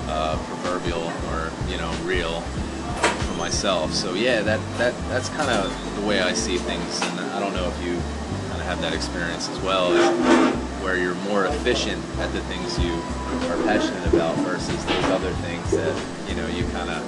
uh, 0.10 0.38
proverbial 0.46 1.04
or 1.32 1.50
you 1.70 1.78
know 1.78 1.90
real 2.04 2.42
for 2.42 3.38
myself. 3.38 3.94
So 3.94 4.14
yeah, 4.14 4.42
that 4.42 4.60
that 4.78 4.94
that's 5.08 5.30
kind 5.30 5.50
of 5.50 5.96
the 5.96 6.06
way 6.06 6.20
I 6.20 6.34
see 6.34 6.58
things, 6.58 7.02
and 7.02 7.22
I 7.32 7.40
don't 7.40 7.54
know 7.54 7.70
if 7.70 7.82
you 7.82 7.94
kind 8.50 8.60
of 8.60 8.68
have 8.68 8.82
that 8.82 8.92
experience 8.92 9.48
as 9.48 9.60
well, 9.62 9.94
where 10.86 10.98
you're 10.98 11.16
more 11.26 11.48
efficient 11.48 11.98
at 12.20 12.32
the 12.32 12.42
things 12.42 12.78
you 12.78 12.94
are 13.50 13.58
passionate 13.66 14.06
about 14.14 14.38
versus 14.46 14.86
those 14.86 15.04
other 15.06 15.32
things 15.42 15.72
that 15.72 15.90
you 16.30 16.36
know 16.36 16.46
you 16.46 16.64
kind 16.78 16.92
of 16.92 17.02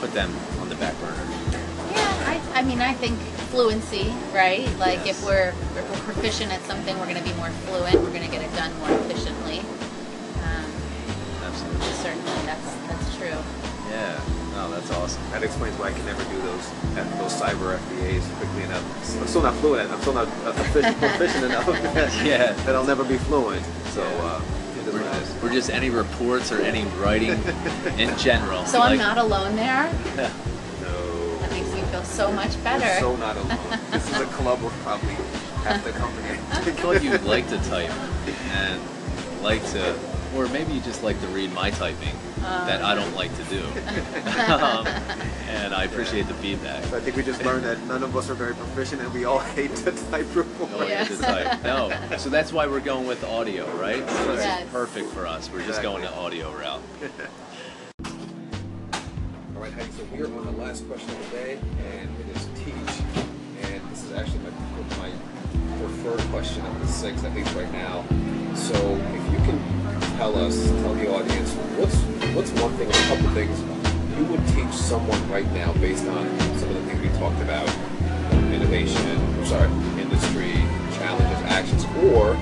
put 0.00 0.12
them 0.12 0.30
on 0.60 0.68
the 0.68 0.74
back 0.74 0.92
burner. 1.00 1.24
Yeah, 1.96 2.28
I, 2.28 2.60
I 2.60 2.62
mean, 2.62 2.82
I 2.82 2.92
think 2.92 3.18
fluency, 3.48 4.12
right? 4.34 4.68
Like 4.76 5.00
Yes. 5.06 5.18
if 5.18 5.24
we're 5.24 5.48
if 5.48 5.90
we're 5.90 6.12
proficient 6.12 6.52
at 6.52 6.60
something, 6.64 6.92
we're 6.98 7.08
going 7.08 7.16
to 7.16 7.24
be 7.24 7.32
more 7.40 7.48
fluent. 7.64 7.94
We're 7.94 8.12
going 8.12 8.28
to 8.28 8.30
get 8.30 8.42
it 8.44 8.54
done 8.54 8.76
more 8.80 8.92
efficiently. 9.08 9.60
Um, 10.44 10.68
Absolutely. 11.40 11.88
certainly, 12.04 12.36
that's 12.44 12.68
that's 12.84 13.16
true. 13.16 13.40
Yeah. 13.88 14.20
No, 14.66 14.74
that's 14.74 14.90
awesome. 14.92 15.22
That 15.30 15.44
explains 15.44 15.78
why 15.78 15.88
I 15.88 15.92
can 15.92 16.04
never 16.06 16.22
do 16.24 16.38
those 16.42 16.70
those 17.18 17.40
cyber 17.40 17.78
FBAs 17.78 18.22
quickly 18.38 18.64
enough. 18.64 19.20
I'm 19.20 19.26
still 19.28 19.42
not 19.42 19.54
fluent. 19.56 19.90
I'm 19.92 20.00
still 20.00 20.14
not 20.14 20.26
efficient, 20.58 20.98
proficient 20.98 21.44
enough 21.44 21.66
Yeah. 22.24 22.52
that 22.52 22.74
I'll 22.74 22.84
never 22.86 23.04
be 23.04 23.16
fluent. 23.16 23.64
So 23.94 24.02
Yeah. 24.02 24.24
uh, 24.24 24.42
it 24.80 24.88
is 24.88 24.92
what 24.92 25.02
it 25.02 25.22
is. 25.22 25.42
We're 25.42 25.52
just 25.52 25.70
any 25.70 25.90
reports 25.90 26.50
or 26.50 26.60
any 26.62 26.84
writing 26.98 27.30
in 27.96 28.16
general. 28.18 28.64
So 28.66 28.80
I'm 28.80 28.98
not 28.98 29.18
alone 29.18 29.54
there. 29.54 29.88
Yeah. 30.16 30.32
No. 30.82 31.38
That 31.38 31.50
makes 31.52 31.72
me 31.72 31.82
feel 31.82 32.02
so 32.02 32.32
much 32.32 32.54
You're 32.54 32.64
better. 32.64 32.98
so 33.00 33.14
not 33.16 33.36
alone. 33.36 33.58
this 33.92 34.10
is 34.10 34.20
a 34.20 34.26
club 34.26 34.64
of 34.64 34.72
probably 34.82 35.14
half 35.62 35.84
the 35.84 35.92
company. 35.92 36.30
I 36.50 36.72
thought 36.82 37.04
you'd 37.04 37.22
like 37.22 37.48
to 37.50 37.58
type 37.68 37.90
and 38.50 38.80
like 39.42 39.64
to, 39.70 39.96
or 40.34 40.48
maybe 40.48 40.72
you 40.72 40.80
just 40.80 41.04
like 41.04 41.20
to 41.20 41.26
read 41.28 41.52
my 41.52 41.70
typing 41.70 42.16
that 42.46 42.82
I 42.82 42.94
don't 42.94 43.14
like 43.14 43.34
to 43.36 43.44
do. 43.44 43.60
um, 44.52 44.86
and 45.48 45.74
I 45.74 45.84
appreciate 45.84 46.26
the 46.28 46.34
feedback. 46.34 46.82
I 46.92 47.00
think 47.00 47.16
we 47.16 47.22
just 47.22 47.44
learned 47.44 47.64
that 47.64 47.80
none 47.86 48.02
of 48.02 48.16
us 48.16 48.30
are 48.30 48.34
very 48.34 48.54
proficient 48.54 49.02
and 49.02 49.12
we 49.12 49.24
all 49.24 49.38
hate 49.56 49.74
to 49.76 49.92
type 50.10 50.26
reports. 50.34 50.72
No, 50.72 50.86
Yes. 50.86 51.08
to 51.08 51.16
type. 51.22 51.62
no. 51.64 51.90
So 52.18 52.28
that's 52.30 52.52
why 52.52 52.66
we're 52.66 52.80
going 52.80 53.06
with 53.06 53.24
audio, 53.24 53.66
right? 53.76 54.08
So 54.08 54.36
this 54.36 54.44
Yes. 54.44 54.64
is 54.64 54.70
perfect 54.70 55.10
for 55.10 55.26
us. 55.26 55.50
We're 55.52 55.66
just 55.66 55.82
going 55.82 56.02
the 56.02 56.12
audio 56.14 56.52
route. 56.52 56.82
All 59.56 59.62
right, 59.62 59.72
Heidi, 59.72 59.90
so 59.92 60.04
we 60.12 60.20
are 60.22 60.26
on 60.26 60.44
the 60.44 60.52
last 60.62 60.86
question 60.86 61.10
of 61.10 61.30
the 61.30 61.36
day, 61.36 61.58
and 61.94 62.10
it 62.20 62.36
is 62.36 62.46
teach. 62.62 63.02
And 63.62 63.80
this 63.90 64.04
is 64.04 64.12
actually 64.12 64.40
my, 64.40 64.50
my 64.98 65.10
preferred 65.78 66.20
question 66.30 66.64
of 66.66 66.78
the 66.80 66.86
six, 66.86 67.24
at 67.24 67.34
least 67.34 67.54
right 67.54 67.72
now. 67.72 68.04
So 68.54 68.74
if 68.74 69.32
you 69.32 69.38
can 69.38 69.58
tell 70.18 70.34
us, 70.36 70.66
tell 70.82 70.94
the 70.94 71.10
audience, 71.12 71.52
what's 71.78 71.96
what's 72.36 72.50
one 72.60 72.72
thing, 72.74 72.88
a 72.88 72.92
couple 73.08 73.28
things 73.30 73.58
you 74.18 74.24
would 74.26 74.46
teach 74.48 74.72
someone 74.76 75.18
right 75.30 75.50
now 75.52 75.72
based 75.74 76.06
on 76.06 76.24
some 76.58 76.68
of 76.68 76.74
the 76.74 76.82
things 76.84 77.00
we 77.00 77.08
talked 77.18 77.40
about, 77.40 77.68
innovation, 78.52 79.44
sorry, 79.44 79.70
industry, 79.98 80.52
challenges, 80.96 81.40
actions, 81.48 81.84
or 82.04 82.36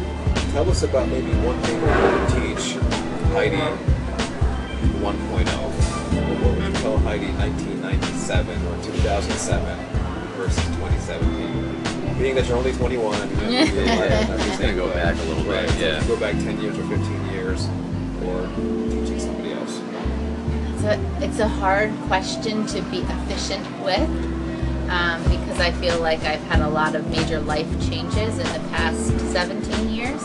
tell 0.52 0.68
us 0.68 0.82
about 0.82 1.08
maybe 1.08 1.30
one 1.46 1.58
thing 1.62 1.78
you 1.78 1.86
would 1.86 2.56
teach 2.58 2.74
Heidi 3.34 3.56
1.0. 4.98 5.46
What 6.42 6.54
would 6.56 6.64
you 6.64 6.72
tell 6.82 6.98
Heidi 6.98 7.26
1997 7.32 8.66
or 8.66 8.84
2007 8.84 9.78
versus 10.36 10.64
2017? 10.76 12.18
Being 12.18 12.34
that 12.36 12.46
you're 12.46 12.56
only 12.56 12.72
21, 12.72 13.30
you 13.30 13.36
know, 13.36 13.50
Yeah. 13.50 14.26
I'm 14.30 14.38
Just 14.38 14.60
gonna 14.60 14.74
go 14.74 14.88
back 14.92 15.14
a 15.16 15.22
little 15.24 15.42
bit, 15.44 15.52
Right, 15.68 15.80
yeah. 15.80 15.98
if 15.98 16.02
you 16.02 16.14
go 16.14 16.20
back 16.20 16.34
10 16.34 16.60
years 16.60 16.78
or 16.78 16.84
15 16.88 17.26
years, 17.32 17.68
or 18.24 18.46
teaching 18.88 19.18
somebody 19.20 19.52
else. 19.52 19.63
It's 20.84 20.92
a, 20.92 21.24
it's 21.24 21.38
a 21.38 21.48
hard 21.48 21.90
question 22.08 22.66
to 22.66 22.82
be 22.82 22.98
efficient 22.98 23.66
with 23.82 24.06
um, 24.90 25.22
because 25.30 25.58
I 25.58 25.72
feel 25.72 25.98
like 25.98 26.22
I've 26.24 26.42
had 26.42 26.60
a 26.60 26.68
lot 26.68 26.94
of 26.94 27.08
major 27.08 27.40
life 27.40 27.66
changes 27.88 28.38
in 28.38 28.44
the 28.52 28.68
past 28.68 29.08
17 29.32 29.88
years, 29.88 30.22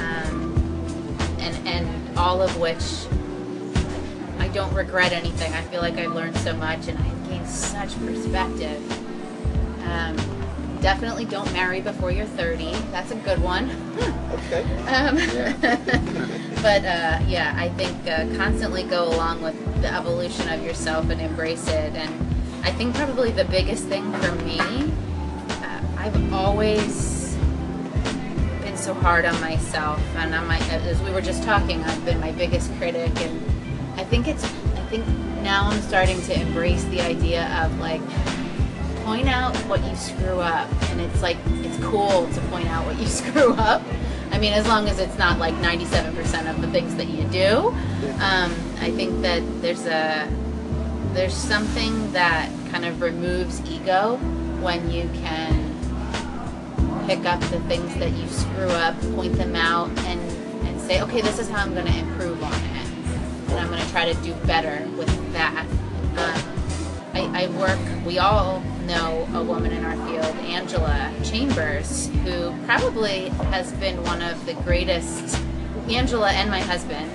um, 0.00 1.36
and 1.40 1.68
and 1.68 2.18
all 2.18 2.40
of 2.40 2.56
which 2.58 2.80
I 4.38 4.48
don't 4.48 4.72
regret 4.72 5.12
anything. 5.12 5.52
I 5.52 5.60
feel 5.64 5.82
like 5.82 5.98
I've 5.98 6.14
learned 6.14 6.38
so 6.38 6.56
much 6.56 6.88
and 6.88 6.98
I've 6.98 7.28
gained 7.28 7.46
such 7.46 7.94
perspective. 8.06 8.80
Um, 9.86 10.16
definitely 10.80 11.26
don't 11.26 11.52
marry 11.52 11.82
before 11.82 12.10
you're 12.10 12.24
30. 12.24 12.72
That's 12.92 13.10
a 13.10 13.16
good 13.16 13.42
one. 13.42 13.70
Okay. 14.32 14.62
Um, 14.86 15.18
Yeah. 15.18 16.38
but 16.66 16.84
uh, 16.84 17.20
yeah, 17.28 17.54
I 17.56 17.68
think 17.76 17.96
uh, 18.08 18.26
constantly 18.36 18.82
go 18.82 19.04
along 19.04 19.40
with 19.40 19.54
the 19.82 19.94
evolution 19.94 20.48
of 20.48 20.64
yourself 20.64 21.08
and 21.10 21.20
embrace 21.20 21.68
it. 21.68 21.94
And 21.94 22.12
I 22.64 22.72
think 22.72 22.96
probably 22.96 23.30
the 23.30 23.44
biggest 23.44 23.84
thing 23.84 24.02
for 24.14 24.32
me, 24.42 24.58
uh, 24.58 25.80
I've 25.96 26.32
always 26.32 27.36
been 28.62 28.76
so 28.76 28.94
hard 28.94 29.24
on 29.26 29.40
myself, 29.40 30.00
and 30.16 30.34
on 30.34 30.48
my 30.48 30.58
as 30.70 31.00
we 31.02 31.12
were 31.12 31.20
just 31.20 31.44
talking, 31.44 31.84
I've 31.84 32.04
been 32.04 32.18
my 32.18 32.32
biggest 32.32 32.74
critic, 32.78 33.12
and 33.20 34.00
I 34.00 34.02
think 34.02 34.26
it's 34.26 34.42
I 34.42 34.86
think 34.90 35.06
now 35.44 35.68
I'm 35.68 35.80
starting 35.82 36.20
to 36.22 36.40
embrace 36.40 36.82
the 36.86 37.00
idea 37.00 37.46
of 37.62 37.78
like 37.78 38.02
point 39.04 39.28
out 39.28 39.54
what 39.68 39.84
you 39.84 39.94
screw 39.94 40.40
up. 40.40 40.68
And 40.90 41.00
it's 41.00 41.22
like 41.22 41.36
it's 41.62 41.78
cool 41.84 42.28
to 42.28 42.40
point 42.50 42.66
out 42.66 42.84
what 42.86 42.98
you 42.98 43.06
screw 43.22 43.52
up 43.52 43.82
i 44.32 44.38
mean 44.38 44.52
as 44.52 44.66
long 44.66 44.88
as 44.88 44.98
it's 44.98 45.18
not 45.18 45.38
like 45.38 45.54
97% 45.54 46.50
of 46.50 46.60
the 46.60 46.68
things 46.68 46.94
that 46.96 47.08
you 47.08 47.24
do 47.24 47.68
um, 48.20 48.52
i 48.80 48.90
think 48.94 49.22
that 49.22 49.42
there's 49.62 49.86
a 49.86 50.28
there's 51.12 51.34
something 51.34 52.12
that 52.12 52.50
kind 52.70 52.84
of 52.84 53.00
removes 53.00 53.60
ego 53.70 54.16
when 54.60 54.90
you 54.90 55.08
can 55.14 55.72
pick 57.06 57.24
up 57.24 57.40
the 57.50 57.60
things 57.60 57.94
that 57.96 58.10
you 58.12 58.26
screw 58.28 58.68
up 58.68 58.98
point 59.14 59.34
them 59.34 59.54
out 59.54 59.88
and 60.00 60.20
and 60.66 60.80
say 60.80 61.00
okay 61.02 61.20
this 61.20 61.38
is 61.38 61.48
how 61.48 61.62
i'm 61.62 61.72
going 61.74 61.86
to 61.86 61.98
improve 61.98 62.42
on 62.42 62.52
it 62.52 62.86
and 63.48 63.58
i'm 63.58 63.68
going 63.68 63.80
to 63.80 63.90
try 63.90 64.10
to 64.10 64.20
do 64.22 64.34
better 64.46 64.86
with 64.96 65.32
that. 65.36 65.66
Um, 66.16 66.56
I, 67.12 67.44
I 67.44 67.46
work, 67.58 67.78
we 68.06 68.18
all 68.18 68.62
know 68.86 69.28
a 69.34 69.42
woman 69.42 69.72
in 69.72 69.84
our 69.84 69.96
field, 70.06 70.36
Angela 70.46 71.12
Chambers, 71.24 72.08
who 72.24 72.56
probably 72.64 73.28
has 73.50 73.72
been 73.74 74.02
one 74.04 74.22
of 74.22 74.44
the 74.46 74.54
greatest, 74.54 75.38
Angela 75.90 76.30
and 76.30 76.48
my 76.50 76.60
husband 76.60 77.10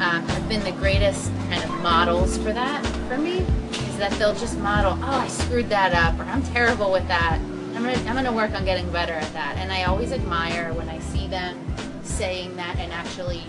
um, 0.00 0.26
have 0.26 0.48
been 0.48 0.62
the 0.62 0.72
greatest 0.72 1.30
kind 1.48 1.62
of 1.64 1.70
models 1.80 2.36
for 2.38 2.52
that 2.52 2.84
for 3.08 3.18
me. 3.18 3.38
Is 3.70 3.98
that 3.98 4.12
they'll 4.12 4.34
just 4.34 4.58
model, 4.58 4.92
oh, 5.02 5.20
I 5.20 5.28
screwed 5.28 5.68
that 5.70 5.94
up, 5.94 6.18
or 6.20 6.30
I'm 6.30 6.42
terrible 6.42 6.92
with 6.92 7.06
that. 7.08 7.38
I'm 7.74 7.82
gonna, 7.82 7.98
I'm 8.08 8.14
gonna 8.14 8.32
work 8.32 8.52
on 8.52 8.64
getting 8.64 8.90
better 8.90 9.12
at 9.12 9.32
that. 9.32 9.56
And 9.56 9.72
I 9.72 9.84
always 9.84 10.12
admire 10.12 10.72
when 10.74 10.88
I 10.88 10.98
see 11.00 11.26
them 11.26 11.58
saying 12.02 12.56
that 12.56 12.78
and 12.78 12.92
actually 12.92 13.42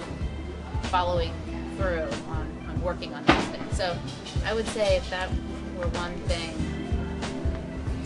following 0.83 1.31
through 1.77 2.07
on, 2.29 2.65
on 2.69 2.81
working 2.81 3.13
on 3.13 3.23
things. 3.23 3.77
So 3.77 3.97
I 4.45 4.53
would 4.53 4.67
say 4.67 4.97
if 4.97 5.09
that 5.09 5.29
were 5.77 5.87
one 5.89 6.13
thing 6.21 6.76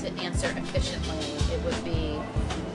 to 0.01 0.09
answer 0.21 0.47
efficiently, 0.57 1.17
it 1.53 1.63
would 1.63 1.83
be 1.85 2.19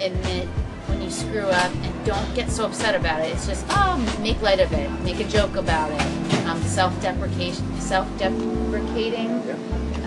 admit 0.05 0.47
when 0.87 1.03
you 1.03 1.11
screw 1.11 1.47
up 1.47 1.73
and 1.75 2.07
don't 2.07 2.35
get 2.35 2.51
so 2.51 2.67
upset 2.67 2.95
about 2.95 3.21
it. 3.21 3.33
It's 3.33 3.47
just, 3.47 3.65
oh, 3.71 3.97
make 4.21 4.41
light 4.43 4.61
of 4.61 4.73
it, 4.73 4.91
make 5.03 5.19
a 5.19 5.25
joke 5.25 5.57
about 5.57 5.91
it. 5.91 6.47
Um, 6.47 6.63
self-deprecation, 6.63 7.81
self-deprecating 7.81 9.31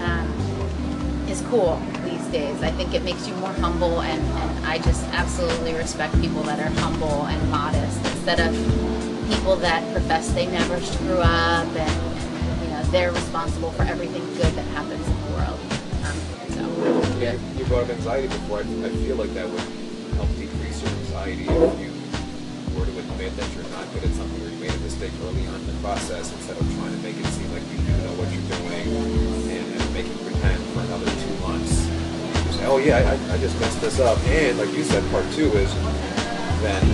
um, 0.01 1.25
is 1.27 1.41
cool 1.49 1.82
these 2.05 2.25
days. 2.27 2.62
I 2.63 2.71
think 2.71 2.93
it 2.93 3.03
makes 3.03 3.27
you 3.27 3.34
more 3.36 3.51
humble, 3.53 4.01
and, 4.01 4.21
and 4.21 4.65
I 4.65 4.77
just 4.77 5.03
absolutely 5.08 5.73
respect 5.73 6.19
people 6.21 6.43
that 6.43 6.60
are 6.60 6.71
humble 6.79 7.25
and 7.25 7.51
modest 7.51 7.97
instead 8.05 8.39
of 8.39 8.53
people 9.29 9.58
that 9.58 9.84
profess 9.93 10.32
they 10.32 10.47
never 10.47 10.79
screw 10.79 11.19
up 11.19 11.67
and, 11.67 11.77
and 11.77 12.62
you 12.63 12.69
know 12.69 12.84
they're 12.86 13.12
responsible 13.12 13.71
for 13.71 13.84
everything 13.84 14.25
good 14.36 14.53
that 14.55 14.65
happens 14.73 15.18
Yeah, 17.19 17.36
you 17.60 17.65
brought 17.65 17.84
up 17.84 17.89
anxiety 17.89 18.29
before. 18.32 18.60
I, 18.60 18.62
I 18.63 18.89
feel 19.03 19.17
like 19.17 19.36
that 19.36 19.43
would 19.43 19.60
help 20.15 20.32
decrease 20.39 20.79
your 20.79 20.88
anxiety 21.03 21.43
if 21.51 21.75
you 21.75 21.91
were 22.79 22.88
to 22.88 22.95
admit 22.95 23.36
that 23.36 23.43
you're 23.51 23.67
not 23.75 23.84
good 23.91 24.08
at 24.08 24.13
something 24.15 24.39
or 24.39 24.47
you 24.47 24.55
made 24.55 24.71
a 24.71 24.79
mistake 24.88 25.12
early 25.27 25.43
on 25.51 25.60
in 25.60 25.67
the 25.67 25.75
process 25.84 26.32
instead 26.32 26.55
of 26.55 26.63
trying 26.79 26.95
to 26.95 27.01
make 27.03 27.19
it 27.19 27.27
seem 27.36 27.51
like 27.51 27.67
you 27.75 27.77
do 27.84 27.91
know 28.08 28.15
what 28.15 28.32
you're 28.32 28.47
doing 28.55 28.88
and, 29.51 29.67
and 29.67 29.84
making 29.91 30.15
pretend 30.23 30.63
for 30.71 30.79
another 30.79 31.12
two 31.12 31.36
months. 31.43 31.91
You 31.91 32.51
say, 32.55 32.65
oh 32.71 32.79
yeah, 32.79 33.03
I, 33.03 33.36
I 33.36 33.38
just 33.43 33.60
messed 33.60 33.84
this 33.84 33.99
up. 33.99 34.15
And 34.32 34.55
like 34.55 34.71
you 34.71 34.88
said, 34.88 35.03
part 35.12 35.27
two 35.36 35.51
is 35.60 35.75
then 36.63 36.88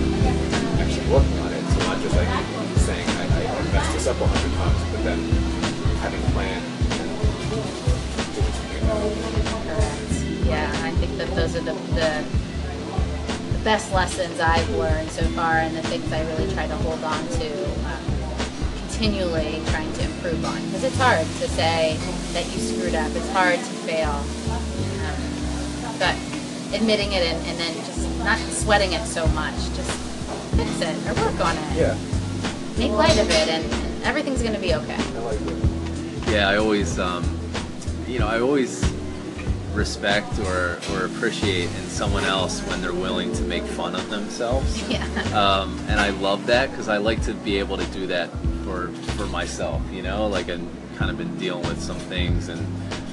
actually 0.82 1.06
working 1.06 1.38
on 1.38 1.54
it. 1.54 1.62
So 1.70 1.86
not 1.86 2.02
just 2.02 2.18
like 2.18 2.26
saying 2.82 3.06
I, 3.14 3.46
I 3.46 3.62
messed 3.70 3.94
this 3.94 4.10
up 4.10 4.18
a 4.18 4.26
hundred 4.26 4.50
times, 4.58 4.82
but 4.90 5.06
then 5.06 5.22
having 6.02 6.18
a 6.18 6.30
plan. 6.34 6.66
Those 11.36 11.54
are 11.54 11.60
the, 11.60 11.74
the 11.94 12.24
the 13.52 13.64
best 13.64 13.92
lessons 13.92 14.40
I've 14.40 14.68
learned 14.70 15.10
so 15.10 15.22
far, 15.28 15.54
and 15.54 15.76
the 15.76 15.82
things 15.82 16.10
I 16.12 16.26
really 16.32 16.52
try 16.52 16.66
to 16.66 16.76
hold 16.76 17.04
on 17.04 17.26
to. 17.28 17.64
Um, 17.86 18.16
continually 18.96 19.60
trying 19.66 19.92
to 19.92 20.04
improve 20.04 20.42
on. 20.44 20.56
Because 20.66 20.84
it's 20.84 20.96
hard 20.96 21.20
to 21.20 21.48
say 21.48 21.98
that 22.32 22.44
you 22.46 22.58
screwed 22.58 22.94
up. 22.94 23.14
It's 23.14 23.30
hard 23.32 23.58
to 23.58 23.72
fail. 23.84 24.10
Um, 25.04 25.98
but 25.98 26.16
admitting 26.74 27.12
it 27.12 27.22
and, 27.22 27.46
and 27.46 27.58
then 27.58 27.74
just 27.84 28.18
not 28.24 28.38
sweating 28.38 28.92
it 28.92 29.04
so 29.04 29.26
much. 29.28 29.54
Just 29.76 29.90
fix 30.56 30.80
it 30.80 30.96
or 31.06 31.14
work 31.22 31.40
on 31.44 31.56
it. 31.56 31.76
Yeah, 31.76 31.98
make 32.78 32.92
light 32.92 33.18
of 33.18 33.28
it 33.30 33.48
and, 33.48 33.64
and 33.70 34.04
everything's 34.04 34.40
going 34.40 34.54
to 34.54 34.60
be 34.60 34.74
okay. 34.74 34.96
I 34.96 35.18
like 35.20 35.40
it. 35.42 36.32
Yeah, 36.32 36.48
I 36.48 36.56
always, 36.56 36.98
um, 36.98 37.22
you 38.08 38.18
know, 38.18 38.28
I 38.28 38.40
always 38.40 38.82
respect 39.76 40.38
or, 40.40 40.78
or 40.92 41.04
appreciate 41.04 41.64
in 41.64 41.84
someone 41.86 42.24
else 42.24 42.60
when 42.62 42.80
they're 42.80 42.92
willing 42.92 43.32
to 43.34 43.42
make 43.42 43.62
fun 43.62 43.94
of 43.94 44.08
themselves. 44.10 44.88
yeah 44.90 45.04
Um, 45.34 45.78
and 45.88 46.00
I 46.00 46.10
love 46.10 46.46
that 46.46 46.70
because 46.70 46.88
I 46.88 46.96
like 46.96 47.22
to 47.22 47.34
be 47.34 47.58
able 47.58 47.76
to 47.76 47.86
do 47.86 48.06
that 48.08 48.30
for 48.64 48.88
for 49.16 49.26
myself. 49.26 49.82
You 49.92 50.02
know, 50.02 50.26
like 50.26 50.48
I've 50.48 50.66
kind 50.96 51.10
of 51.10 51.18
been 51.18 51.36
dealing 51.36 51.66
with 51.68 51.80
some 51.80 51.98
things, 51.98 52.48
and 52.48 52.66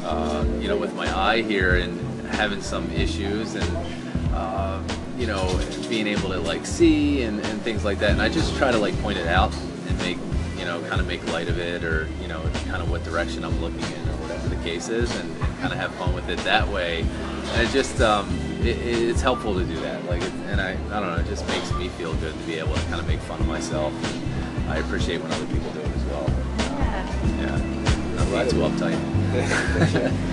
uh, 0.03 0.45
you 0.59 0.67
know, 0.67 0.77
with 0.77 0.93
my 0.95 1.07
eye 1.15 1.41
here 1.41 1.75
and 1.75 1.99
having 2.27 2.61
some 2.61 2.89
issues, 2.91 3.55
and 3.55 3.77
uh, 4.33 4.81
you 5.17 5.27
know, 5.27 5.45
being 5.89 6.07
able 6.07 6.29
to 6.29 6.39
like 6.39 6.65
see 6.65 7.23
and, 7.23 7.39
and 7.45 7.61
things 7.61 7.83
like 7.85 7.99
that. 7.99 8.11
And 8.11 8.21
I 8.21 8.29
just 8.29 8.55
try 8.57 8.71
to 8.71 8.77
like 8.79 8.97
point 9.01 9.17
it 9.17 9.27
out 9.27 9.53
and 9.87 9.97
make 9.99 10.17
you 10.57 10.65
know, 10.65 10.79
kind 10.87 11.01
of 11.01 11.07
make 11.07 11.25
light 11.33 11.49
of 11.49 11.59
it, 11.59 11.83
or 11.83 12.07
you 12.21 12.27
know, 12.27 12.41
kind 12.69 12.81
of 12.81 12.89
what 12.89 13.03
direction 13.03 13.43
I'm 13.43 13.59
looking 13.59 13.81
in, 13.81 14.07
or 14.07 14.15
whatever 14.23 14.47
the 14.47 14.63
case 14.63 14.87
is, 14.87 15.13
and, 15.19 15.29
and 15.41 15.42
kind 15.63 15.71
of 15.71 15.79
have 15.79 15.95
fun 15.95 16.13
with 16.13 16.27
it 16.29 16.39
that 16.39 16.67
way. 16.67 17.05
And 17.53 17.67
it 17.67 17.71
just 17.71 18.01
um, 18.01 18.27
it, 18.59 18.77
it's 18.85 19.21
helpful 19.21 19.53
to 19.53 19.63
do 19.63 19.79
that. 19.79 20.03
Like, 20.05 20.21
it, 20.21 20.33
and 20.51 20.59
I, 20.59 20.71
I 20.71 20.99
don't 20.99 21.15
know, 21.15 21.15
it 21.15 21.27
just 21.27 21.47
makes 21.47 21.71
me 21.75 21.87
feel 21.87 22.13
good 22.15 22.37
to 22.37 22.45
be 22.45 22.55
able 22.55 22.73
to 22.73 22.81
kind 22.81 22.99
of 22.99 23.07
make 23.07 23.21
fun 23.21 23.39
of 23.39 23.47
myself. 23.47 23.93
And 24.03 24.69
I 24.69 24.77
appreciate 24.77 25.21
when 25.21 25.31
other 25.31 25.45
people 25.45 25.71
do 25.71 25.79
it 25.79 25.87
as 25.87 26.03
well. 26.05 26.29
yeah 26.57 27.07
Yeah, 27.39 28.15
not 28.15 28.27
being 28.29 28.49
too 28.49 28.67
uptight. 28.67 28.99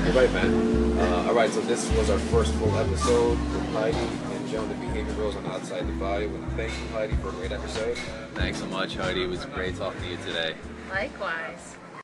You're 0.05 0.15
right, 0.15 0.33
man. 0.33 0.99
Uh, 0.99 1.29
all 1.29 1.35
right, 1.35 1.51
so 1.51 1.61
this 1.61 1.89
was 1.97 2.11
our 2.11 2.19
first 2.19 2.53
full 2.55 2.77
episode 2.77 3.39
with 3.39 3.73
Heidi 3.73 3.97
and 3.99 4.49
Joan, 4.51 4.69
the 4.69 4.75
Behavior 4.75 5.15
Bros 5.15 5.37
on 5.37 5.47
Outside 5.47 5.87
the 5.87 5.93
Bio. 5.93 6.27
And 6.27 6.53
thank 6.53 6.73
you, 6.73 6.89
Heidi, 6.89 7.15
for 7.17 7.29
a 7.29 7.33
great 7.33 7.53
episode. 7.53 7.97
Thanks 8.35 8.59
so 8.59 8.67
much, 8.67 8.97
Heidi. 8.97 9.23
It 9.23 9.31
was 9.31 9.45
great 9.47 9.77
talking 9.77 10.03
to 10.03 10.09
you 10.09 10.17
today. 10.27 10.55
likewise 10.91 11.77